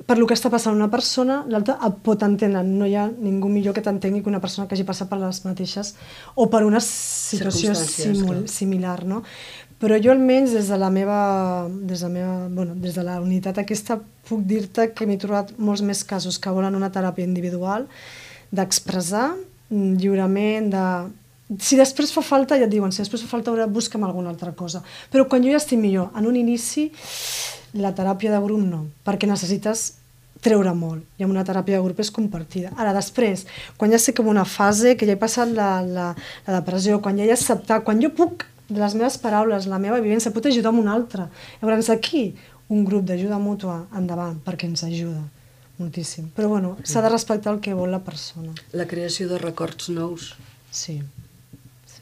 per 0.05 0.19
lo 0.19 0.27
que 0.29 0.37
està 0.37 0.51
passant 0.53 0.75
una 0.77 0.91
persona, 0.93 1.41
l'altra 1.49 1.79
et 1.87 2.01
pot 2.05 2.23
entendre. 2.27 2.61
No 2.67 2.87
hi 2.87 2.97
ha 2.99 3.07
ningú 3.09 3.49
millor 3.49 3.75
que 3.77 3.83
t'entengui 3.85 4.23
que 4.23 4.29
una 4.29 4.41
persona 4.43 4.69
que 4.69 4.77
hagi 4.77 4.85
passat 4.85 5.09
per 5.09 5.19
les 5.21 5.41
mateixes 5.47 5.95
o 6.35 6.49
per 6.53 6.65
una 6.67 6.83
situació 6.85 7.73
simul, 7.79 8.45
similar, 8.51 8.99
no? 9.09 9.23
Però 9.81 9.97
jo 10.01 10.13
almenys 10.13 10.53
des 10.55 10.69
de 10.71 10.79
la 10.81 10.91
meva, 10.93 11.19
des 11.89 12.05
de, 12.05 12.07
la 12.07 12.13
meva, 12.13 12.35
bueno, 12.49 12.77
des 12.81 12.95
de 12.97 13.05
la 13.05 13.17
unitat 13.21 13.59
aquesta 13.61 13.99
puc 14.29 14.45
dir-te 14.49 14.91
que 14.95 15.09
m'he 15.09 15.19
trobat 15.21 15.55
molts 15.59 15.83
més 15.83 16.05
casos 16.05 16.39
que 16.39 16.53
volen 16.53 16.77
una 16.77 16.93
teràpia 16.93 17.27
individual, 17.27 17.89
d'expressar 18.55 19.33
lliurement, 19.71 20.71
de 20.71 20.87
si 21.61 21.77
després 21.77 22.13
fa 22.15 22.23
falta, 22.25 22.57
ja 22.57 22.69
et 22.69 22.73
diuen, 22.73 22.93
si 22.93 23.03
després 23.03 23.25
fa 23.27 23.35
falta, 23.37 23.53
ara 23.53 23.67
busca'm 23.69 24.05
alguna 24.07 24.33
altra 24.33 24.53
cosa. 24.57 24.83
Però 25.13 25.27
quan 25.29 25.45
jo 25.45 25.53
ja 25.53 25.61
estic 25.61 25.81
millor, 25.81 26.09
en 26.17 26.29
un 26.31 26.39
inici, 26.41 26.89
la 27.77 27.93
teràpia 27.97 28.33
de 28.33 28.41
grup 28.45 28.63
no, 28.65 28.87
perquè 29.05 29.29
necessites 29.29 29.93
treure 30.45 30.75
molt, 30.77 31.05
i 31.17 31.25
amb 31.25 31.33
una 31.33 31.45
teràpia 31.45 31.79
de 31.79 31.85
grup 31.85 32.01
és 32.01 32.11
compartida. 32.13 32.73
Ara, 32.77 32.93
després, 32.97 33.47
quan 33.81 33.93
ja 33.93 34.01
sé 34.01 34.13
que 34.13 34.25
en 34.25 34.33
una 34.33 34.45
fase, 34.49 34.97
que 34.97 35.09
ja 35.09 35.17
he 35.17 35.21
passat 35.21 35.53
la, 35.53 35.69
la, 35.85 36.11
la 36.47 36.59
depressió, 36.59 36.99
quan 37.05 37.21
ja 37.21 37.29
he 37.29 37.33
acceptat, 37.33 37.85
quan 37.85 38.03
jo 38.03 38.13
puc, 38.17 38.47
de 38.69 38.81
les 38.81 38.97
meves 38.97 39.17
paraules, 39.21 39.69
la 39.69 39.81
meva 39.81 40.01
vivència, 40.01 40.33
pot 40.33 40.47
ajudar 40.49 40.73
a 40.73 40.81
un 40.81 40.89
altre. 40.89 41.29
Llavors, 41.61 41.91
aquí, 41.93 42.27
un 42.73 42.85
grup 42.89 43.05
d'ajuda 43.09 43.41
mútua 43.41 43.83
endavant, 43.97 44.39
perquè 44.45 44.69
ens 44.69 44.85
ajuda 44.87 45.21
moltíssim. 45.79 46.31
Però, 46.37 46.49
bueno, 46.49 46.77
s'ha 46.85 47.03
de 47.05 47.13
respectar 47.13 47.53
el 47.53 47.61
que 47.61 47.75
vol 47.77 47.93
la 47.93 48.01
persona. 48.05 48.55
La 48.73 48.89
creació 48.89 49.29
de 49.29 49.41
records 49.43 49.91
nous. 49.93 50.33
Sí, 50.75 51.01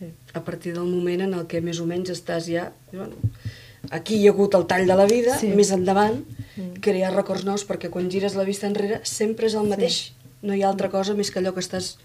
sí. 0.02 0.10
A 0.34 0.42
partir 0.42 0.74
del 0.74 0.90
moment 0.90 1.22
en 1.28 1.34
el 1.38 1.46
que 1.46 1.62
més 1.62 1.78
o 1.80 1.86
menys 1.86 2.10
estàs 2.10 2.50
ja... 2.50 2.68
Bueno, 2.92 3.14
aquí 3.90 4.18
hi 4.18 4.26
ha 4.28 4.32
hagut 4.34 4.54
el 4.58 4.66
tall 4.66 4.86
de 4.90 4.96
la 4.98 5.06
vida, 5.06 5.38
Sí. 5.38 5.54
més 5.54 5.70
endavant, 5.74 6.22
crear 6.84 7.14
records 7.14 7.44
nous, 7.46 7.62
perquè 7.66 7.90
quan 7.90 8.10
gires 8.10 8.34
la 8.34 8.44
vista 8.44 8.66
enrere 8.66 9.00
sempre 9.08 9.46
és 9.46 9.54
el 9.54 9.68
mateix. 9.70 10.12
No 10.42 10.54
hi 10.54 10.62
ha 10.62 10.68
altra 10.68 10.90
cosa 10.90 11.14
més 11.14 11.30
que 11.30 11.38
allò 11.40 11.54
que 11.54 11.62
estàs 11.62 11.96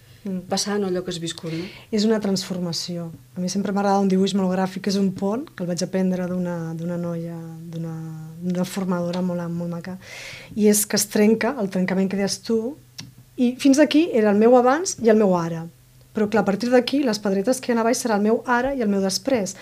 passant 0.49 0.83
o 0.83 0.87
allò 0.89 1.03
que 1.05 1.11
has 1.13 1.19
viscut, 1.23 1.53
no? 1.55 1.65
És 1.91 2.03
una 2.03 2.19
transformació. 2.19 3.11
A 3.37 3.39
mi 3.39 3.47
sempre 3.49 3.71
m'agrada 3.71 4.01
un 4.03 4.09
dibuix 4.11 4.33
molt 4.35 4.51
gràfic, 4.51 4.89
és 4.91 4.97
un 4.99 5.13
pont, 5.15 5.45
que 5.55 5.63
el 5.63 5.69
vaig 5.69 5.83
aprendre 5.85 6.27
d'una 6.27 6.97
noia, 6.99 7.37
d'una 7.71 8.65
formadora 8.65 9.21
molt, 9.21 9.45
molt 9.49 9.71
maca, 9.71 9.97
i 10.55 10.67
és 10.67 10.85
que 10.85 10.97
es 10.99 11.07
trenca, 11.07 11.55
el 11.61 11.69
trencament 11.69 12.09
que 12.11 12.17
deies 12.19 12.41
tu, 12.43 12.75
i 13.37 13.55
fins 13.61 13.79
aquí 13.79 14.09
era 14.13 14.31
el 14.33 14.37
meu 14.37 14.57
abans 14.57 14.97
i 15.01 15.09
el 15.13 15.17
meu 15.17 15.35
ara. 15.37 15.67
Però 16.17 16.25
clar, 16.33 16.41
a 16.41 16.49
partir 16.49 16.71
d'aquí, 16.73 17.03
les 17.05 17.19
pedretes 17.21 17.59
que 17.61 17.69
hi 17.69 17.75
ha 17.75 17.83
a 17.83 17.85
baix 17.85 17.99
serà 18.01 18.15
el 18.17 18.23
meu 18.25 18.39
ara 18.49 18.71
i 18.73 18.81
el 18.81 18.89
meu 18.89 19.03
després. 19.03 19.53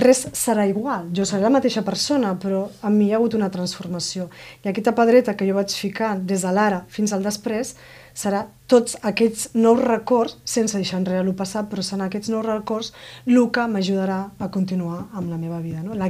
Res 0.00 0.22
serà 0.38 0.64
igual, 0.70 1.10
jo 1.12 1.26
seré 1.28 1.42
la 1.44 1.52
mateixa 1.52 1.82
persona, 1.84 2.30
però 2.40 2.62
en 2.88 2.96
mi 2.96 3.10
hi 3.10 3.12
ha 3.12 3.18
hagut 3.18 3.36
una 3.36 3.50
transformació. 3.52 4.30
I 4.64 4.70
aquesta 4.70 4.94
pedreta 4.96 5.34
que 5.36 5.44
jo 5.44 5.58
vaig 5.58 5.74
ficar 5.76 6.14
des 6.16 6.46
de 6.46 6.54
l'ara 6.56 6.86
fins 6.88 7.12
al 7.12 7.26
després 7.26 7.74
serà 8.16 8.46
tots 8.70 8.96
aquests 9.12 9.50
nous 9.60 9.84
records, 9.84 10.38
sense 10.44 10.80
deixar 10.80 11.02
enrere 11.02 11.20
el 11.20 11.36
passat, 11.36 11.68
però 11.68 11.84
seran 11.84 12.06
aquests 12.06 12.32
nous 12.32 12.46
records 12.46 12.94
el 13.26 13.44
que 13.52 13.68
m'ajudarà 13.68 14.22
a 14.38 14.48
continuar 14.48 15.10
amb 15.12 15.28
la 15.28 15.36
meva 15.36 15.60
vida. 15.60 15.84
No? 15.84 15.92
La 15.94 16.08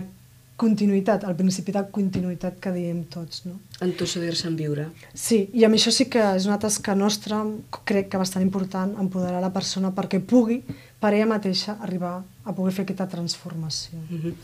continuïtat, 0.60 1.24
el 1.24 1.36
principi 1.38 1.72
de 1.72 1.82
continuïtat 1.94 2.58
que 2.62 2.72
diem 2.74 3.02
tots. 3.12 3.44
No? 3.48 3.56
Entossudir-se 3.84 4.48
en 4.50 4.58
viure. 4.58 4.86
Sí, 5.14 5.46
i 5.56 5.64
amb 5.66 5.78
això 5.78 5.92
sí 5.94 6.06
que 6.12 6.22
és 6.36 6.46
una 6.50 6.58
tasca 6.60 6.94
nostra, 6.98 7.40
crec 7.88 8.10
que 8.12 8.20
bastant 8.20 8.44
important, 8.44 8.92
empoderar 9.00 9.40
la 9.40 9.52
persona 9.54 9.94
perquè 9.96 10.20
pugui, 10.20 10.60
per 11.00 11.14
ella 11.14 11.30
mateixa, 11.30 11.78
arribar 11.80 12.18
a 12.44 12.52
poder 12.56 12.74
fer 12.76 12.84
aquesta 12.84 13.08
transformació. 13.08 13.98
Mhm. 14.10 14.34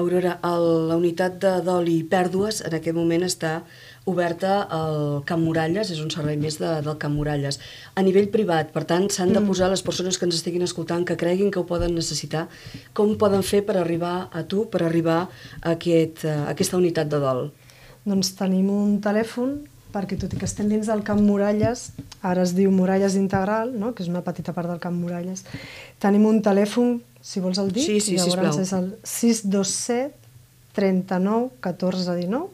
Aurora, 0.00 0.38
el, 0.48 0.66
la 0.88 0.96
unitat 0.96 1.36
de 1.42 1.54
dol 1.66 1.88
i 1.92 2.00
pèrdues 2.04 2.62
en 2.64 2.76
aquest 2.80 2.96
moment 2.96 3.26
està 3.26 3.60
oberta 4.08 4.62
al 4.64 5.22
Camp 5.28 5.42
Muralles, 5.44 5.90
és 5.92 6.00
un 6.00 6.10
servei 6.10 6.36
més 6.40 6.56
de, 6.58 6.70
del 6.82 6.96
Camp 6.98 7.12
Muralles. 7.14 7.60
A 7.94 8.02
nivell 8.02 8.30
privat, 8.32 8.72
per 8.74 8.84
tant, 8.88 9.08
s'han 9.12 9.34
de 9.36 9.42
posar 9.44 9.68
les 9.70 9.82
persones 9.86 10.18
que 10.18 10.24
ens 10.26 10.38
estiguin 10.38 10.64
escoltant, 10.66 11.04
que 11.06 11.18
creguin 11.20 11.50
que 11.52 11.60
ho 11.60 11.66
poden 11.68 11.94
necessitar, 11.94 12.46
com 12.96 13.16
poden 13.20 13.44
fer 13.46 13.60
per 13.66 13.76
arribar 13.78 14.30
a 14.32 14.42
tu, 14.48 14.64
per 14.72 14.82
arribar 14.86 15.26
a, 15.26 15.74
aquest, 15.74 16.24
a 16.24 16.48
aquesta 16.54 16.80
unitat 16.80 17.10
de 17.12 17.20
dol? 17.22 17.50
Doncs 18.08 18.32
tenim 18.38 18.70
un 18.72 18.96
telèfon 19.04 19.58
perquè 19.90 20.16
tot 20.18 20.32
i 20.32 20.38
que 20.38 20.46
estem 20.46 20.68
dins 20.70 20.86
del 20.86 21.02
Camp 21.06 21.20
Muralles, 21.26 21.88
ara 22.22 22.44
es 22.46 22.54
diu 22.54 22.70
Muralles 22.70 23.16
Integral, 23.18 23.72
no? 23.74 23.90
que 23.92 24.04
és 24.04 24.08
una 24.08 24.22
petita 24.22 24.54
part 24.54 24.70
del 24.70 24.78
Camp 24.82 24.94
Muralles, 24.96 25.42
tenim 26.02 26.24
un 26.30 26.38
telèfon, 26.46 27.00
si 27.20 27.42
vols 27.42 27.58
el 27.58 27.72
dic, 27.74 27.84
Sí, 27.84 27.98
sí, 28.00 28.14
llavors 28.16 28.54
sisplau. 28.56 28.62
és 28.62 28.72
el 28.72 28.86
627 29.02 30.14
39 30.78 31.50
14 31.60 32.14
19, 32.14 32.46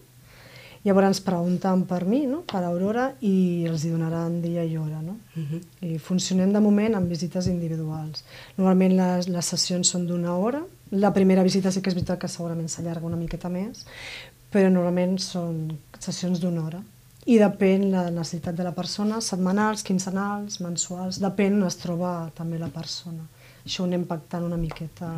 llavors 0.86 1.20
pregunten 1.20 1.82
per 1.90 2.04
mi, 2.06 2.22
no? 2.30 2.44
per 2.46 2.62
Aurora, 2.64 3.08
i 3.26 3.66
els 3.68 3.84
hi 3.84 3.90
donaran 3.90 4.38
dia 4.42 4.64
i 4.64 4.76
hora. 4.78 5.02
No? 5.02 5.18
Mhm. 5.34 5.62
I 5.82 5.98
funcionem 5.98 6.52
de 6.54 6.62
moment 6.62 6.94
amb 6.94 7.10
visites 7.10 7.48
individuals. 7.50 8.24
Normalment 8.56 8.96
les, 8.96 9.28
les 9.28 9.52
sessions 9.54 9.90
són 9.90 10.06
d'una 10.06 10.36
hora. 10.36 10.62
La 10.92 11.12
primera 11.12 11.42
visita 11.42 11.72
sí 11.72 11.82
que 11.82 11.90
és 11.90 11.98
veritat 11.98 12.20
que 12.22 12.30
segurament 12.30 12.70
s'allarga 12.70 13.06
una 13.06 13.18
miqueta 13.18 13.50
més, 13.50 13.84
però 14.52 14.70
normalment 14.70 15.18
són 15.18 15.76
sessions 15.98 16.40
d'una 16.40 16.62
hora. 16.64 16.82
I 17.26 17.40
depèn 17.42 17.88
la 17.90 18.04
necessitat 18.14 18.54
de 18.54 18.62
la 18.62 18.70
persona, 18.70 19.18
setmanals, 19.20 19.82
quinzenals, 19.82 20.60
mensuals, 20.62 21.18
depèn 21.18 21.58
on 21.58 21.66
es 21.66 21.76
troba 21.82 22.30
també 22.38 22.60
la 22.60 22.70
persona. 22.70 23.26
Això 23.66 23.82
ho 23.82 23.88
anem 23.88 24.04
pactant 24.06 24.46
una 24.46 24.56
miqueta, 24.56 25.10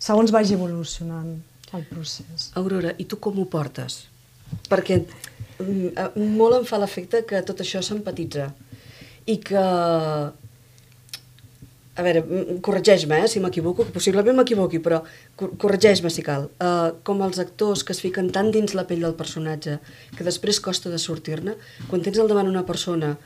segons 0.00 0.32
vagi 0.32 0.56
evolucionant 0.56 1.34
el 1.76 1.84
procés. 1.90 2.48
Aurora, 2.56 2.94
i 2.96 3.04
tu 3.04 3.18
com 3.20 3.36
ho 3.36 3.44
portes? 3.52 4.06
Perquè 4.68 5.00
mm, 5.02 5.92
eh, 5.94 6.10
molt 6.38 6.60
em 6.60 6.66
fa 6.68 6.80
l'efecte 6.82 7.24
que 7.28 7.42
tot 7.46 7.64
això 7.64 7.82
s'empatitza 7.84 8.50
i 9.28 9.38
que... 9.44 9.64
A 11.98 12.02
veure, 12.06 12.20
mm, 12.22 12.60
corregeix-me, 12.62 13.16
eh, 13.24 13.28
si 13.30 13.40
m'equivoco, 13.42 13.88
possiblement 13.90 14.36
m'equivoqui, 14.38 14.78
però 14.78 15.00
cor- 15.34 15.56
corregeix-me 15.58 16.12
si 16.14 16.22
cal. 16.22 16.46
Uh, 16.62 16.92
com 17.02 17.24
els 17.26 17.40
actors 17.42 17.82
que 17.82 17.90
es 17.90 17.98
fiquen 18.04 18.30
tan 18.30 18.52
dins 18.54 18.76
la 18.78 18.84
pell 18.86 19.02
del 19.02 19.16
personatge 19.18 19.80
que 20.14 20.26
després 20.28 20.60
costa 20.62 20.92
de 20.94 21.00
sortir-ne, 21.02 21.56
quan 21.90 22.04
tens 22.06 22.20
al 22.22 22.30
davant 22.30 22.46
una 22.46 22.62
persona 22.68 23.16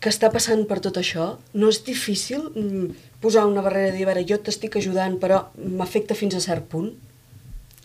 que 0.00 0.08
està 0.08 0.30
passant 0.32 0.62
per 0.70 0.78
tot 0.80 0.96
això, 1.02 1.34
no 1.52 1.68
és 1.68 1.82
difícil 1.84 2.46
mm, 2.54 2.86
posar 3.20 3.48
una 3.50 3.64
barrera 3.66 3.90
i 3.90 3.98
dir, 3.98 4.06
a 4.06 4.12
veure, 4.12 4.22
jo 4.28 4.38
t'estic 4.38 4.78
ajudant, 4.78 5.18
però 5.18 5.42
m'afecta 5.58 6.14
fins 6.14 6.38
a 6.38 6.44
cert 6.46 6.70
punt? 6.70 6.94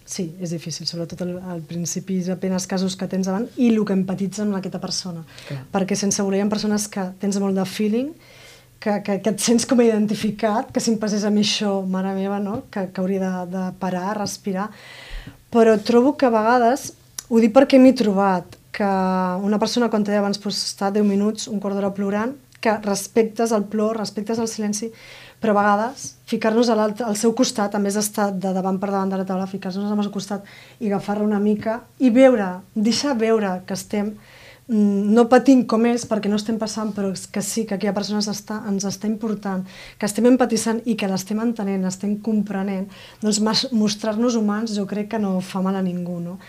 Sí, 0.06 0.28
és 0.38 0.52
difícil, 0.54 0.86
sobretot 0.86 1.24
al, 1.26 1.32
al 1.50 1.62
principi 1.66 2.20
depèn 2.22 2.54
dels 2.54 2.68
casos 2.70 2.94
que 3.00 3.08
tens 3.10 3.26
davant 3.26 3.48
i 3.58 3.72
el 3.72 3.80
que 3.88 3.96
empatitza 3.98 4.44
amb 4.44 4.58
aquesta 4.60 4.82
persona. 4.84 5.24
Clar. 5.48 5.64
Perquè 5.74 5.98
sense 5.98 6.22
voler 6.22 6.44
hi 6.44 6.46
ha 6.46 6.50
persones 6.52 6.86
que 6.94 7.08
tens 7.22 7.40
molt 7.42 7.58
de 7.58 7.66
feeling, 7.66 8.12
que, 8.80 9.00
que, 9.02 9.18
que 9.26 9.34
et 9.34 9.42
sents 9.42 9.66
com 9.66 9.82
identificat, 9.82 10.70
que 10.72 10.84
si 10.84 10.94
em 10.94 11.00
passés 11.02 11.26
a 11.26 11.32
mi 11.34 11.42
això, 11.42 11.80
mare 11.90 12.14
meva, 12.14 12.38
no? 12.44 12.62
que, 12.70 12.86
que 12.94 13.02
hauria 13.02 13.24
de, 13.24 13.34
de 13.56 13.66
parar, 13.82 14.20
respirar. 14.20 14.68
Però 15.50 15.74
trobo 15.82 16.14
que 16.20 16.30
a 16.30 16.34
vegades, 16.34 16.92
ho 17.26 17.42
dic 17.42 17.56
perquè 17.56 17.82
m'he 17.82 17.96
trobat, 17.98 18.60
que 18.76 18.88
una 19.48 19.58
persona, 19.58 19.90
quan 19.90 20.04
deia 20.06 20.20
abans, 20.20 20.38
pues, 20.44 20.60
està 20.74 20.92
10 20.94 21.08
minuts, 21.08 21.48
un 21.50 21.62
quart 21.64 21.78
d'hora 21.78 21.94
plorant, 21.96 22.36
que 22.62 22.74
respectes 22.84 23.54
el 23.56 23.66
plor, 23.72 23.98
respectes 23.98 24.42
el 24.42 24.50
silenci, 24.52 24.92
però 25.42 25.54
a 25.54 25.62
vegades 25.62 26.16
ficar-nos 26.26 26.70
a 26.70 26.76
al 26.76 27.16
seu 27.16 27.34
costat, 27.34 27.76
a 27.76 27.80
més 27.80 27.96
d'estar 27.96 28.32
de 28.34 28.54
davant 28.54 28.80
per 28.80 28.90
davant 28.92 29.12
de 29.12 29.20
la 29.20 29.26
taula, 29.26 29.46
ficar-nos 29.48 29.92
al 29.92 30.04
seu 30.04 30.12
costat 30.12 30.46
i 30.80 30.88
agafar-la 30.88 31.26
una 31.26 31.40
mica 31.40 31.82
i 32.00 32.10
veure, 32.10 32.62
deixar 32.74 33.16
veure 33.18 33.62
que 33.68 33.74
estem 33.78 34.16
mm, 34.68 35.14
no 35.14 35.28
patint 35.30 35.66
com 35.70 35.86
és 35.86 36.08
perquè 36.10 36.32
no 36.32 36.40
estem 36.42 36.58
passant, 36.58 36.94
però 36.96 37.12
que 37.14 37.42
sí, 37.42 37.66
que 37.66 37.76
aquella 37.78 37.94
persona 37.94 38.24
ens 38.24 38.30
està, 38.32 38.62
ens 38.70 38.86
està 38.90 39.08
important, 39.08 39.66
que 40.00 40.10
estem 40.10 40.26
empatitzant 40.32 40.82
i 40.86 40.96
que 40.98 41.10
l'estem 41.12 41.42
entenent, 41.44 41.84
l'estem 41.86 42.18
comprenent, 42.26 42.88
doncs 43.22 43.42
mostrar-nos 43.72 44.40
humans 44.40 44.74
jo 44.78 44.88
crec 44.90 45.14
que 45.14 45.22
no 45.22 45.38
fa 45.42 45.62
mal 45.62 45.78
a 45.78 45.86
ningú, 45.86 46.20
no? 46.20 46.40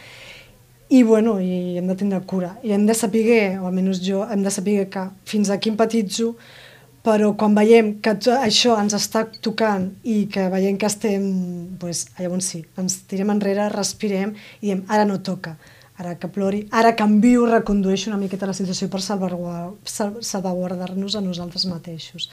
I, 0.89 1.03
bueno, 1.03 1.41
i 1.43 1.77
hem 1.81 1.89
de 1.91 1.97
tindre 1.99 2.21
cura. 2.31 2.53
I 2.63 2.71
hem 2.77 2.85
de 2.87 2.95
saber, 2.95 3.59
o 3.59 3.67
almenys 3.67 3.99
jo, 4.07 4.21
hem 4.31 4.45
de 4.45 4.53
saber 4.55 4.85
que 4.87 5.03
fins 5.27 5.51
aquí 5.51 5.73
empatitzo, 5.73 6.37
però 7.07 7.31
quan 7.39 7.55
veiem 7.55 7.93
que 8.03 8.17
això 8.35 8.75
ens 8.83 8.97
està 8.99 9.23
tocant 9.45 9.93
i 10.03 10.25
que 10.33 10.49
veiem 10.51 10.75
que 10.81 10.89
estem, 10.91 11.23
doncs, 11.79 12.09
llavors 12.19 12.49
sí, 12.51 12.65
ens 12.83 12.99
tirem 13.07 13.31
enrere, 13.31 13.69
respirem 13.71 14.35
i 14.61 14.73
diem, 14.73 14.83
ara 14.91 15.05
no 15.07 15.21
toca, 15.23 15.55
ara 16.03 16.17
que 16.21 16.29
plori, 16.29 16.65
ara 16.75 16.97
canvio, 16.99 17.47
recondueixo 17.49 18.11
una 18.11 18.19
miqueta 18.21 18.49
la 18.51 18.57
situació 18.59 18.91
per 18.93 19.01
salvaguardar- 19.01 19.77
sal- 19.89 20.19
salvaguardar-nos 20.21 21.15
a 21.17 21.23
nosaltres 21.25 21.65
mateixos. 21.71 22.27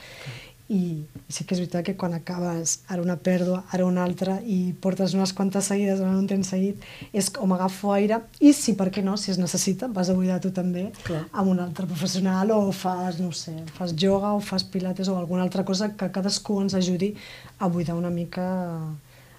I 0.72 1.04
sí 1.28 1.44
que 1.44 1.52
és 1.52 1.60
veritat 1.60 1.84
que 1.84 1.96
quan 2.00 2.14
acabes 2.16 2.78
ara 2.88 3.02
una 3.04 3.18
pèrdua, 3.20 3.64
ara 3.74 3.84
una 3.84 4.04
altra 4.04 4.38
i 4.40 4.72
portes 4.80 5.12
unes 5.12 5.34
quantes 5.36 5.68
seguides 5.68 6.00
en 6.00 6.14
un 6.16 6.26
temps 6.30 6.48
seguit, 6.54 6.80
és 7.12 7.28
com 7.28 7.52
agafo 7.52 7.92
aire 7.92 8.22
i 8.40 8.54
si, 8.56 8.72
per 8.78 8.88
què 8.94 9.04
no, 9.04 9.18
si 9.20 9.30
es 9.34 9.40
necessita, 9.40 9.90
vas 9.92 10.08
a 10.08 10.16
buidar 10.16 10.40
tu 10.40 10.54
també 10.56 10.86
Clar. 11.04 11.26
amb 11.32 11.52
un 11.52 11.60
altre 11.60 11.84
professional 11.90 12.54
o 12.56 12.72
fas, 12.72 13.20
no 13.20 13.32
sé, 13.36 13.58
fas 13.76 13.92
yoga 13.92 14.32
o 14.32 14.40
fas 14.40 14.64
pilates 14.64 15.12
o 15.12 15.18
alguna 15.20 15.44
altra 15.44 15.66
cosa 15.68 15.92
que 15.92 16.08
cadascú 16.10 16.62
ens 16.62 16.74
ajudi 16.74 17.12
a 17.58 17.68
buidar 17.68 17.98
una 18.00 18.10
mica 18.10 18.48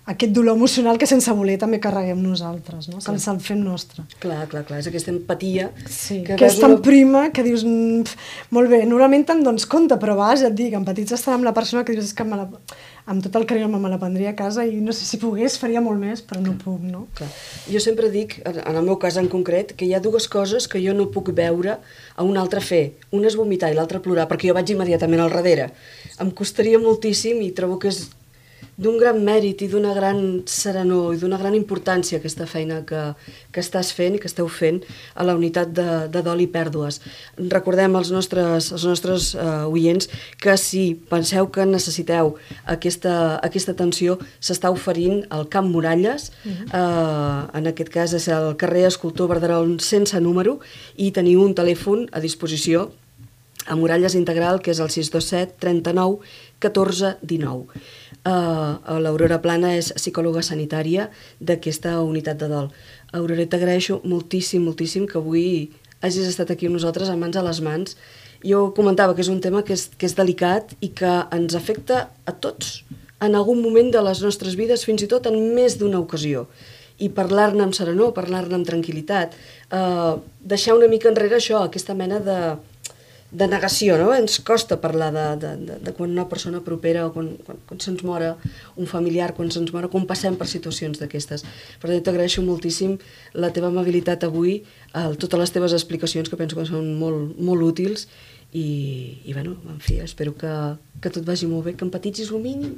aquest 0.05 0.31
dolor 0.33 0.55
emocional 0.55 0.99
que 1.01 1.07
sense 1.09 1.31
voler 1.33 1.55
també 1.57 1.79
carreguem 1.81 2.19
nosaltres, 2.21 2.89
no? 2.91 2.99
ens 3.01 3.27
el 3.31 3.39
fem 3.41 3.61
nostre. 3.65 4.03
Clar, 4.21 4.43
clar, 4.51 4.63
clar, 4.67 4.79
és 4.83 4.87
aquesta 4.91 5.09
empatia 5.09 5.71
Sí, 5.89 6.19
que, 6.23 6.35
que, 6.35 6.45
és 6.45 6.59
tan 6.61 6.75
una- 6.75 6.81
prima 6.85 7.23
que 7.33 7.41
dius, 7.43 7.63
mm, 7.65 8.03
molt 8.53 8.69
bé, 8.69 8.83
normalment 8.85 9.25
te'n 9.25 9.41
dones 9.43 9.65
compte, 9.65 9.97
però 9.97 10.13
a 10.13 10.19
vegades 10.19 10.41
ja 10.45 10.51
et 10.51 10.55
dic, 10.59 10.73
empatitzes 10.77 11.23
tant 11.25 11.33
amb 11.39 11.47
la 11.47 11.53
persona 11.57 11.83
que 11.83 11.93
dius, 11.95 12.05
és 12.11 12.13
que 12.13 12.23
me 12.23 12.37
la, 12.37 12.45
amb 13.07 13.23
tot 13.23 13.35
el 13.35 13.45
carinyo 13.49 13.67
me 13.69 13.89
la 13.89 13.97
prendria 14.01 14.29
a 14.31 14.35
casa 14.35 14.65
i 14.65 14.75
no 14.81 14.93
sé 14.93 15.05
si 15.05 15.17
pogués 15.21 15.57
faria 15.61 15.81
molt 15.81 15.97
més, 16.01 16.21
però 16.21 16.39
no 16.41 16.53
puc, 16.57 16.81
no? 16.85 17.07
Clar. 17.17 17.29
Jo 17.71 17.79
sempre 17.81 18.11
dic, 18.13 18.39
en 18.45 18.59
en 18.65 18.75
el 18.75 18.83
meu 18.85 18.97
cas 19.01 19.17
en 19.17 19.27
concret, 19.27 19.73
que 19.75 19.85
hi 19.85 19.93
ha 19.93 19.99
dues 19.99 20.27
coses 20.27 20.67
que 20.67 20.81
jo 20.85 20.93
no 20.93 21.09
puc 21.09 21.31
veure 21.33 21.79
a 22.15 22.23
un 22.23 22.37
altre 22.37 22.61
fer. 22.61 22.93
Una 23.11 23.27
és 23.27 23.35
vomitar 23.35 23.71
i 23.71 23.75
l'altra 23.75 23.99
plorar, 23.99 24.27
perquè 24.29 24.49
jo 24.49 24.53
vaig 24.53 24.69
immediatament 24.69 25.21
al 25.21 25.29
darrere. 25.33 25.71
Em 26.19 26.29
costaria 26.31 26.77
moltíssim 26.79 27.41
i 27.41 27.51
trobo 27.51 27.77
que 27.79 27.87
és 27.89 28.07
d'un 28.77 28.97
gran 28.99 29.21
mèrit 29.23 29.61
i 29.63 29.69
d'una 29.71 29.93
gran 29.95 30.17
serenor 30.51 31.13
i 31.15 31.19
d'una 31.21 31.37
gran 31.39 31.55
importància 31.55 32.19
aquesta 32.19 32.47
feina 32.49 32.81
que, 32.87 33.01
que 33.55 33.63
estàs 33.63 33.93
fent 33.95 34.17
i 34.17 34.19
que 34.19 34.27
esteu 34.27 34.49
fent 34.51 34.81
a 35.15 35.23
la 35.23 35.35
unitat 35.37 35.71
de, 35.75 35.87
de 36.11 36.23
dol 36.25 36.43
i 36.43 36.49
pèrdues. 36.51 36.99
Recordem 37.39 37.95
als 37.95 38.11
nostres, 38.11 38.71
als 38.75 38.83
nostres 38.87 39.31
uh, 39.35 39.63
oients 39.71 40.09
que 40.43 40.57
si 40.59 40.83
penseu 41.09 41.47
que 41.47 41.67
necessiteu 41.69 42.33
aquesta, 42.75 43.39
aquesta 43.45 43.75
atenció 43.77 44.19
s'està 44.39 44.73
oferint 44.75 45.23
al 45.31 45.47
Camp 45.51 45.71
Muralles, 45.71 46.31
uh, 46.45 47.47
en 47.55 47.71
aquest 47.71 47.93
cas 47.95 48.17
és 48.17 48.27
el 48.27 48.53
carrer 48.59 48.85
Escultor 48.89 49.31
Verderol 49.31 49.77
sense 49.79 50.19
número 50.19 50.59
i 50.99 51.13
teniu 51.15 51.45
un 51.45 51.55
telèfon 51.55 52.09
a 52.11 52.19
disposició 52.23 52.89
a 53.65 53.75
Muralles 53.75 54.13
Integral, 54.13 54.59
que 54.61 54.71
és 54.75 54.79
el 54.83 54.91
627 54.93 55.57
39 55.63 56.19
14 56.59 57.17
19. 57.21 57.81
Uh, 58.25 58.97
L'Aurora 59.05 59.37
Plana 59.37 59.75
és 59.77 59.91
psicòloga 59.93 60.41
sanitària 60.41 61.11
d'aquesta 61.39 61.99
unitat 62.01 62.39
de 62.41 62.49
dol. 62.49 62.71
Aurora, 63.13 63.45
t'agraeixo 63.45 63.99
moltíssim, 64.03 64.63
moltíssim 64.65 65.05
que 65.05 65.19
avui 65.21 65.45
hagis 66.01 66.31
estat 66.31 66.49
aquí 66.49 66.65
amb 66.65 66.79
nosaltres 66.79 67.11
a 67.11 67.17
mans 67.21 67.37
a 67.37 67.45
les 67.45 67.61
mans. 67.61 67.93
Jo 68.45 68.71
comentava 68.77 69.13
que 69.13 69.21
és 69.21 69.29
un 69.29 69.41
tema 69.45 69.61
que 69.65 69.77
és, 69.77 69.87
que 69.93 70.09
és 70.09 70.17
delicat 70.17 70.73
i 70.81 70.89
que 70.97 71.13
ens 71.37 71.53
afecta 71.57 72.07
a 72.25 72.33
tots 72.33 72.81
en 73.21 73.35
algun 73.35 73.61
moment 73.61 73.91
de 73.93 74.01
les 74.03 74.21
nostres 74.21 74.57
vides, 74.59 74.85
fins 74.85 75.05
i 75.05 75.09
tot 75.11 75.29
en 75.29 75.37
més 75.55 75.77
d'una 75.79 76.01
ocasió. 76.01 76.45
I 76.99 77.09
parlar-ne 77.15 77.63
amb 77.65 77.75
serenor, 77.75 78.13
parlar-ne 78.15 78.57
amb 78.57 78.67
tranquil·litat, 78.67 79.33
eh, 79.71 80.13
deixar 80.39 80.75
una 80.75 80.89
mica 80.91 81.09
enrere 81.09 81.37
això, 81.39 81.63
aquesta 81.63 81.93
mena 81.93 82.19
de, 82.19 82.39
de 83.35 83.47
negació, 83.51 83.97
no? 83.99 84.11
Ens 84.15 84.37
costa 84.47 84.77
parlar 84.81 85.11
de, 85.15 85.25
de, 85.41 85.51
de, 85.67 85.77
de 85.83 85.93
quan 85.97 86.13
una 86.13 86.27
persona 86.31 86.61
propera 86.65 87.05
o 87.07 87.11
quan, 87.15 87.33
quan, 87.47 87.59
quan 87.67 87.81
se'ns 87.83 88.05
mora 88.07 88.35
un 88.79 88.87
familiar, 88.89 89.33
quan 89.37 89.51
se'ns 89.51 89.73
mora, 89.75 89.89
quan 89.91 90.07
passem 90.09 90.37
per 90.39 90.47
situacions 90.51 91.01
d'aquestes. 91.01 91.43
Per 91.81 91.89
tant, 91.89 92.03
t'agraeixo 92.07 92.45
moltíssim 92.45 92.95
la 93.35 93.51
teva 93.55 93.71
amabilitat 93.73 94.23
avui, 94.27 94.61
el, 94.95 95.19
totes 95.21 95.41
les 95.41 95.55
teves 95.55 95.75
explicacions, 95.75 96.31
que 96.31 96.39
penso 96.39 96.59
que 96.59 96.67
són 96.69 96.93
molt, 97.01 97.35
molt 97.35 97.67
útils, 97.67 98.07
i, 98.55 99.19
i 99.25 99.33
bueno, 99.33 99.57
en 99.67 99.81
fi, 99.83 99.99
espero 99.99 100.31
que, 100.39 100.51
que 101.03 101.11
tot 101.11 101.25
vagi 101.27 101.49
molt 101.51 101.65
bé, 101.67 101.73
que 101.75 101.83
empatitzis 101.83 102.31
el 102.31 102.39
mínim 102.39 102.77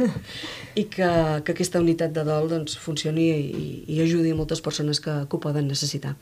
i 0.80 0.84
que, 0.92 1.08
que 1.46 1.54
aquesta 1.54 1.80
unitat 1.80 2.12
de 2.12 2.24
dol 2.26 2.50
doncs, 2.52 2.76
funcioni 2.76 3.30
i, 3.32 3.68
i 3.88 4.02
ajudi 4.04 4.34
a 4.34 4.36
moltes 4.36 4.60
persones 4.60 5.00
que, 5.00 5.14
que 5.24 5.38
ho 5.38 5.40
poden 5.40 5.70
necessitar. 5.72 6.18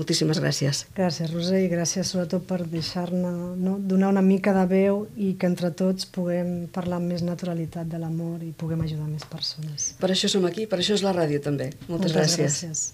Moltíssimes 0.00 0.38
gràcies. 0.40 0.86
Gràcies, 0.96 1.28
Roser, 1.28 1.58
i 1.66 1.68
gràcies 1.68 2.08
sobretot 2.08 2.46
per 2.48 2.62
deixar-ne, 2.72 3.32
no? 3.60 3.74
donar 3.90 4.08
una 4.14 4.22
mica 4.24 4.54
de 4.56 4.62
veu 4.70 5.02
i 5.20 5.34
que 5.36 5.50
entre 5.50 5.68
tots 5.76 6.08
puguem 6.14 6.70
parlar 6.72 7.02
amb 7.02 7.12
més 7.12 7.24
naturalitat 7.26 7.90
de 7.90 8.00
l'amor 8.00 8.40
i 8.46 8.54
puguem 8.56 8.86
ajudar 8.86 9.10
més 9.10 9.28
persones. 9.28 9.90
Per 10.00 10.08
això 10.14 10.32
som 10.32 10.48
aquí, 10.48 10.64
per 10.70 10.80
això 10.80 10.96
és 10.96 11.04
la 11.04 11.12
ràdio 11.16 11.42
també. 11.44 11.68
Moltes, 11.90 12.16
gràcies. 12.16 12.62
gràcies. 12.64 12.88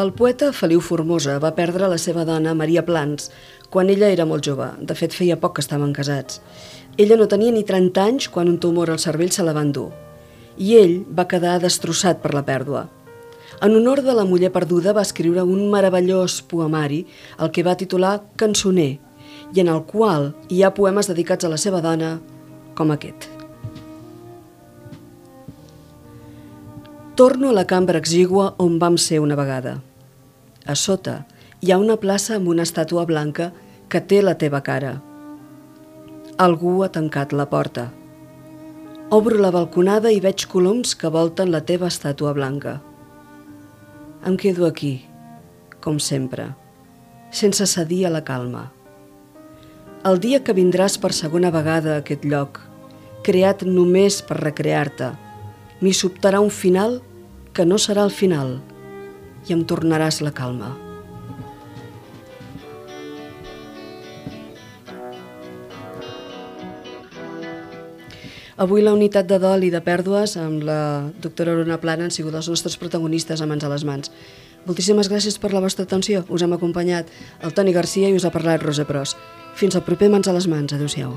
El 0.00 0.12
poeta 0.16 0.48
Feliu 0.56 0.80
Formosa 0.80 1.34
va 1.42 1.50
perdre 1.56 1.88
la 1.90 1.98
seva 2.00 2.22
dona, 2.24 2.52
Maria 2.56 2.84
Plans, 2.86 3.26
quan 3.70 3.90
ella 3.90 4.10
era 4.10 4.26
molt 4.26 4.44
jove. 4.44 4.68
De 4.82 4.94
fet, 4.98 5.14
feia 5.14 5.38
poc 5.40 5.56
que 5.56 5.64
estaven 5.64 5.94
casats. 5.96 6.40
Ella 6.98 7.16
no 7.16 7.28
tenia 7.30 7.54
ni 7.54 7.62
30 7.64 8.02
anys 8.02 8.28
quan 8.28 8.50
un 8.50 8.58
tumor 8.58 8.90
al 8.90 8.98
cervell 8.98 9.30
se 9.32 9.46
la 9.46 9.54
va 9.56 9.62
endur. 9.64 9.90
I 10.58 10.74
ell 10.76 10.96
va 11.06 11.28
quedar 11.30 11.60
destrossat 11.62 12.20
per 12.20 12.34
la 12.34 12.44
pèrdua. 12.44 12.88
En 13.62 13.76
honor 13.76 14.02
de 14.02 14.14
la 14.16 14.24
muller 14.24 14.50
perduda 14.52 14.94
va 14.96 15.04
escriure 15.06 15.42
un 15.44 15.70
meravellós 15.70 16.40
poemari, 16.48 17.04
el 17.38 17.50
que 17.54 17.64
va 17.64 17.76
titular 17.76 18.20
Cançoner, 18.40 18.98
i 19.54 19.60
en 19.60 19.68
el 19.68 19.84
qual 19.84 20.32
hi 20.48 20.62
ha 20.62 20.74
poemes 20.74 21.10
dedicats 21.10 21.44
a 21.44 21.50
la 21.52 21.58
seva 21.60 21.82
dona, 21.84 22.18
com 22.74 22.90
aquest. 22.94 23.28
Torno 27.20 27.50
a 27.50 27.52
la 27.52 27.66
cambra 27.68 28.00
exigua 28.00 28.54
on 28.56 28.78
vam 28.80 28.96
ser 28.96 29.20
una 29.20 29.36
vegada. 29.36 29.74
A 30.64 30.74
sota 30.74 31.26
hi 31.60 31.72
ha 31.72 31.76
una 31.76 31.98
plaça 32.00 32.38
amb 32.38 32.48
una 32.48 32.64
estàtua 32.64 33.02
blanca 33.04 33.50
que 33.92 34.00
té 34.00 34.22
la 34.24 34.32
teva 34.40 34.62
cara. 34.64 34.94
Algú 36.40 36.78
ha 36.80 36.88
tancat 36.88 37.34
la 37.36 37.50
porta. 37.50 37.90
Obro 39.12 39.36
la 39.44 39.50
balconada 39.52 40.08
i 40.08 40.22
veig 40.24 40.46
coloms 40.48 40.94
que 40.96 41.12
volten 41.12 41.52
la 41.52 41.60
teva 41.60 41.90
estàtua 41.92 42.32
blanca. 42.32 42.78
Em 44.24 44.40
quedo 44.40 44.64
aquí, 44.64 45.04
com 45.84 46.00
sempre, 46.00 46.48
sense 47.30 47.68
cedir 47.68 48.06
a 48.06 48.16
la 48.16 48.24
calma. 48.24 48.70
El 50.08 50.16
dia 50.16 50.40
que 50.40 50.56
vindràs 50.56 50.96
per 50.96 51.12
segona 51.12 51.52
vegada 51.52 51.98
a 51.98 52.00
aquest 52.00 52.24
lloc, 52.24 52.62
creat 53.26 53.68
només 53.68 54.22
per 54.24 54.40
recrear-te, 54.40 55.12
m'hi 55.84 55.92
sobtarà 55.92 56.40
un 56.40 56.48
final 56.48 57.02
que 57.52 57.68
no 57.68 57.76
serà 57.76 58.08
el 58.08 58.16
final 58.16 58.62
i 59.44 59.52
em 59.52 59.68
tornaràs 59.68 60.24
la 60.24 60.32
calma. 60.32 60.78
Avui 68.60 68.82
la 68.84 68.92
unitat 68.92 69.24
de 69.24 69.38
dol 69.40 69.62
i 69.64 69.70
de 69.72 69.80
pèrdues 69.80 70.34
amb 70.36 70.66
la 70.68 71.08
doctora 71.24 71.54
Aurona 71.54 71.78
Plana 71.80 72.04
han 72.04 72.12
sigut 72.12 72.36
els 72.36 72.50
nostres 72.52 72.76
protagonistes 72.76 73.40
a 73.40 73.48
mans 73.48 73.64
a 73.64 73.72
les 73.72 73.86
mans. 73.88 74.12
Moltíssimes 74.68 75.08
gràcies 75.08 75.40
per 75.40 75.54
la 75.54 75.64
vostra 75.64 75.88
atenció. 75.88 76.26
Us 76.28 76.44
hem 76.44 76.52
acompanyat 76.52 77.08
el 77.40 77.56
Toni 77.56 77.72
Garcia 77.72 78.12
i 78.12 78.20
us 78.20 78.28
ha 78.28 78.36
parlat 78.36 78.60
Rosa 78.60 78.84
Pros. 78.84 79.16
Fins 79.56 79.80
al 79.80 79.88
proper 79.88 80.12
Mans 80.12 80.28
a 80.28 80.36
les 80.36 80.44
Mans. 80.44 80.76
Adéu-siau. 80.76 81.16